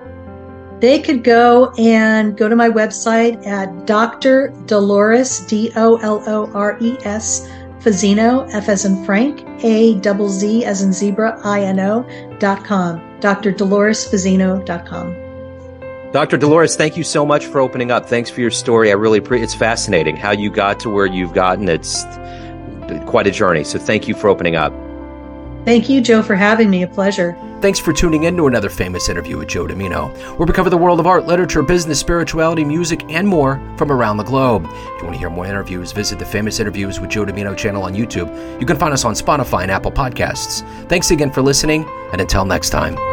They 0.80 0.98
could 0.98 1.22
go 1.22 1.72
and 1.78 2.36
go 2.36 2.48
to 2.48 2.56
my 2.56 2.70
website 2.70 3.46
at 3.46 3.86
Dr. 3.86 4.48
Dolores, 4.64 5.40
D 5.40 5.70
O 5.76 5.96
L 5.96 6.22
O 6.26 6.50
R 6.52 6.78
E 6.80 6.96
S, 7.04 7.46
Fazzino, 7.80 8.48
F 8.54 8.68
as 8.68 8.84
in 8.84 9.04
Frank, 9.04 9.44
A 9.62 9.94
double 10.00 10.30
Z 10.30 10.64
as 10.64 10.82
in 10.82 10.92
zebra, 10.92 11.38
I 11.44 11.62
N 11.62 11.80
O 11.80 12.36
dot 12.38 12.64
com. 12.64 13.00
Dr. 13.20 13.52
Dolores 13.52 14.10
Fazzino 14.10 14.64
dot 14.64 14.86
com. 14.86 15.14
Dr. 16.12 16.38
Dolores, 16.38 16.74
thank 16.76 16.96
you 16.96 17.04
so 17.04 17.24
much 17.24 17.46
for 17.46 17.60
opening 17.60 17.90
up. 17.90 18.08
Thanks 18.08 18.30
for 18.30 18.40
your 18.40 18.50
story. 18.50 18.90
I 18.90 18.94
really 18.94 19.18
appreciate 19.18 19.44
it's 19.44 19.54
fascinating 19.54 20.16
how 20.16 20.32
you 20.32 20.50
got 20.50 20.80
to 20.80 20.90
where 20.90 21.06
you've 21.06 21.34
gotten. 21.34 21.68
It's 21.68 22.04
quite 23.06 23.26
a 23.26 23.30
journey. 23.30 23.62
So 23.64 23.78
thank 23.78 24.08
you 24.08 24.14
for 24.14 24.28
opening 24.28 24.56
up. 24.56 24.72
Thank 25.64 25.88
you, 25.88 26.00
Joe, 26.00 26.22
for 26.22 26.34
having 26.34 26.70
me. 26.70 26.82
A 26.82 26.88
pleasure. 26.88 27.36
Thanks 27.60 27.78
for 27.78 27.92
tuning 27.92 28.22
in 28.22 28.36
to 28.38 28.46
another 28.46 28.70
famous 28.70 29.10
interview 29.10 29.36
with 29.36 29.48
Joe 29.48 29.66
Dimino, 29.66 30.16
where 30.38 30.46
we 30.46 30.52
cover 30.54 30.70
the 30.70 30.78
world 30.78 30.98
of 30.98 31.06
art, 31.06 31.26
literature, 31.26 31.62
business, 31.62 32.00
spirituality, 32.00 32.64
music, 32.64 33.04
and 33.10 33.28
more 33.28 33.60
from 33.76 33.92
around 33.92 34.16
the 34.16 34.24
globe. 34.24 34.64
If 34.64 34.72
you 34.72 35.04
want 35.04 35.12
to 35.12 35.18
hear 35.18 35.28
more 35.28 35.44
interviews, 35.44 35.92
visit 35.92 36.18
the 36.18 36.24
Famous 36.24 36.58
Interviews 36.58 37.00
with 37.00 37.10
Joe 37.10 37.26
Dimino 37.26 37.54
channel 37.54 37.82
on 37.82 37.94
YouTube. 37.94 38.60
You 38.60 38.66
can 38.66 38.78
find 38.78 38.94
us 38.94 39.04
on 39.04 39.12
Spotify 39.12 39.62
and 39.62 39.70
Apple 39.70 39.92
Podcasts. 39.92 40.62
Thanks 40.88 41.10
again 41.10 41.30
for 41.30 41.42
listening, 41.42 41.84
and 42.12 42.20
until 42.20 42.46
next 42.46 42.70
time. 42.70 43.09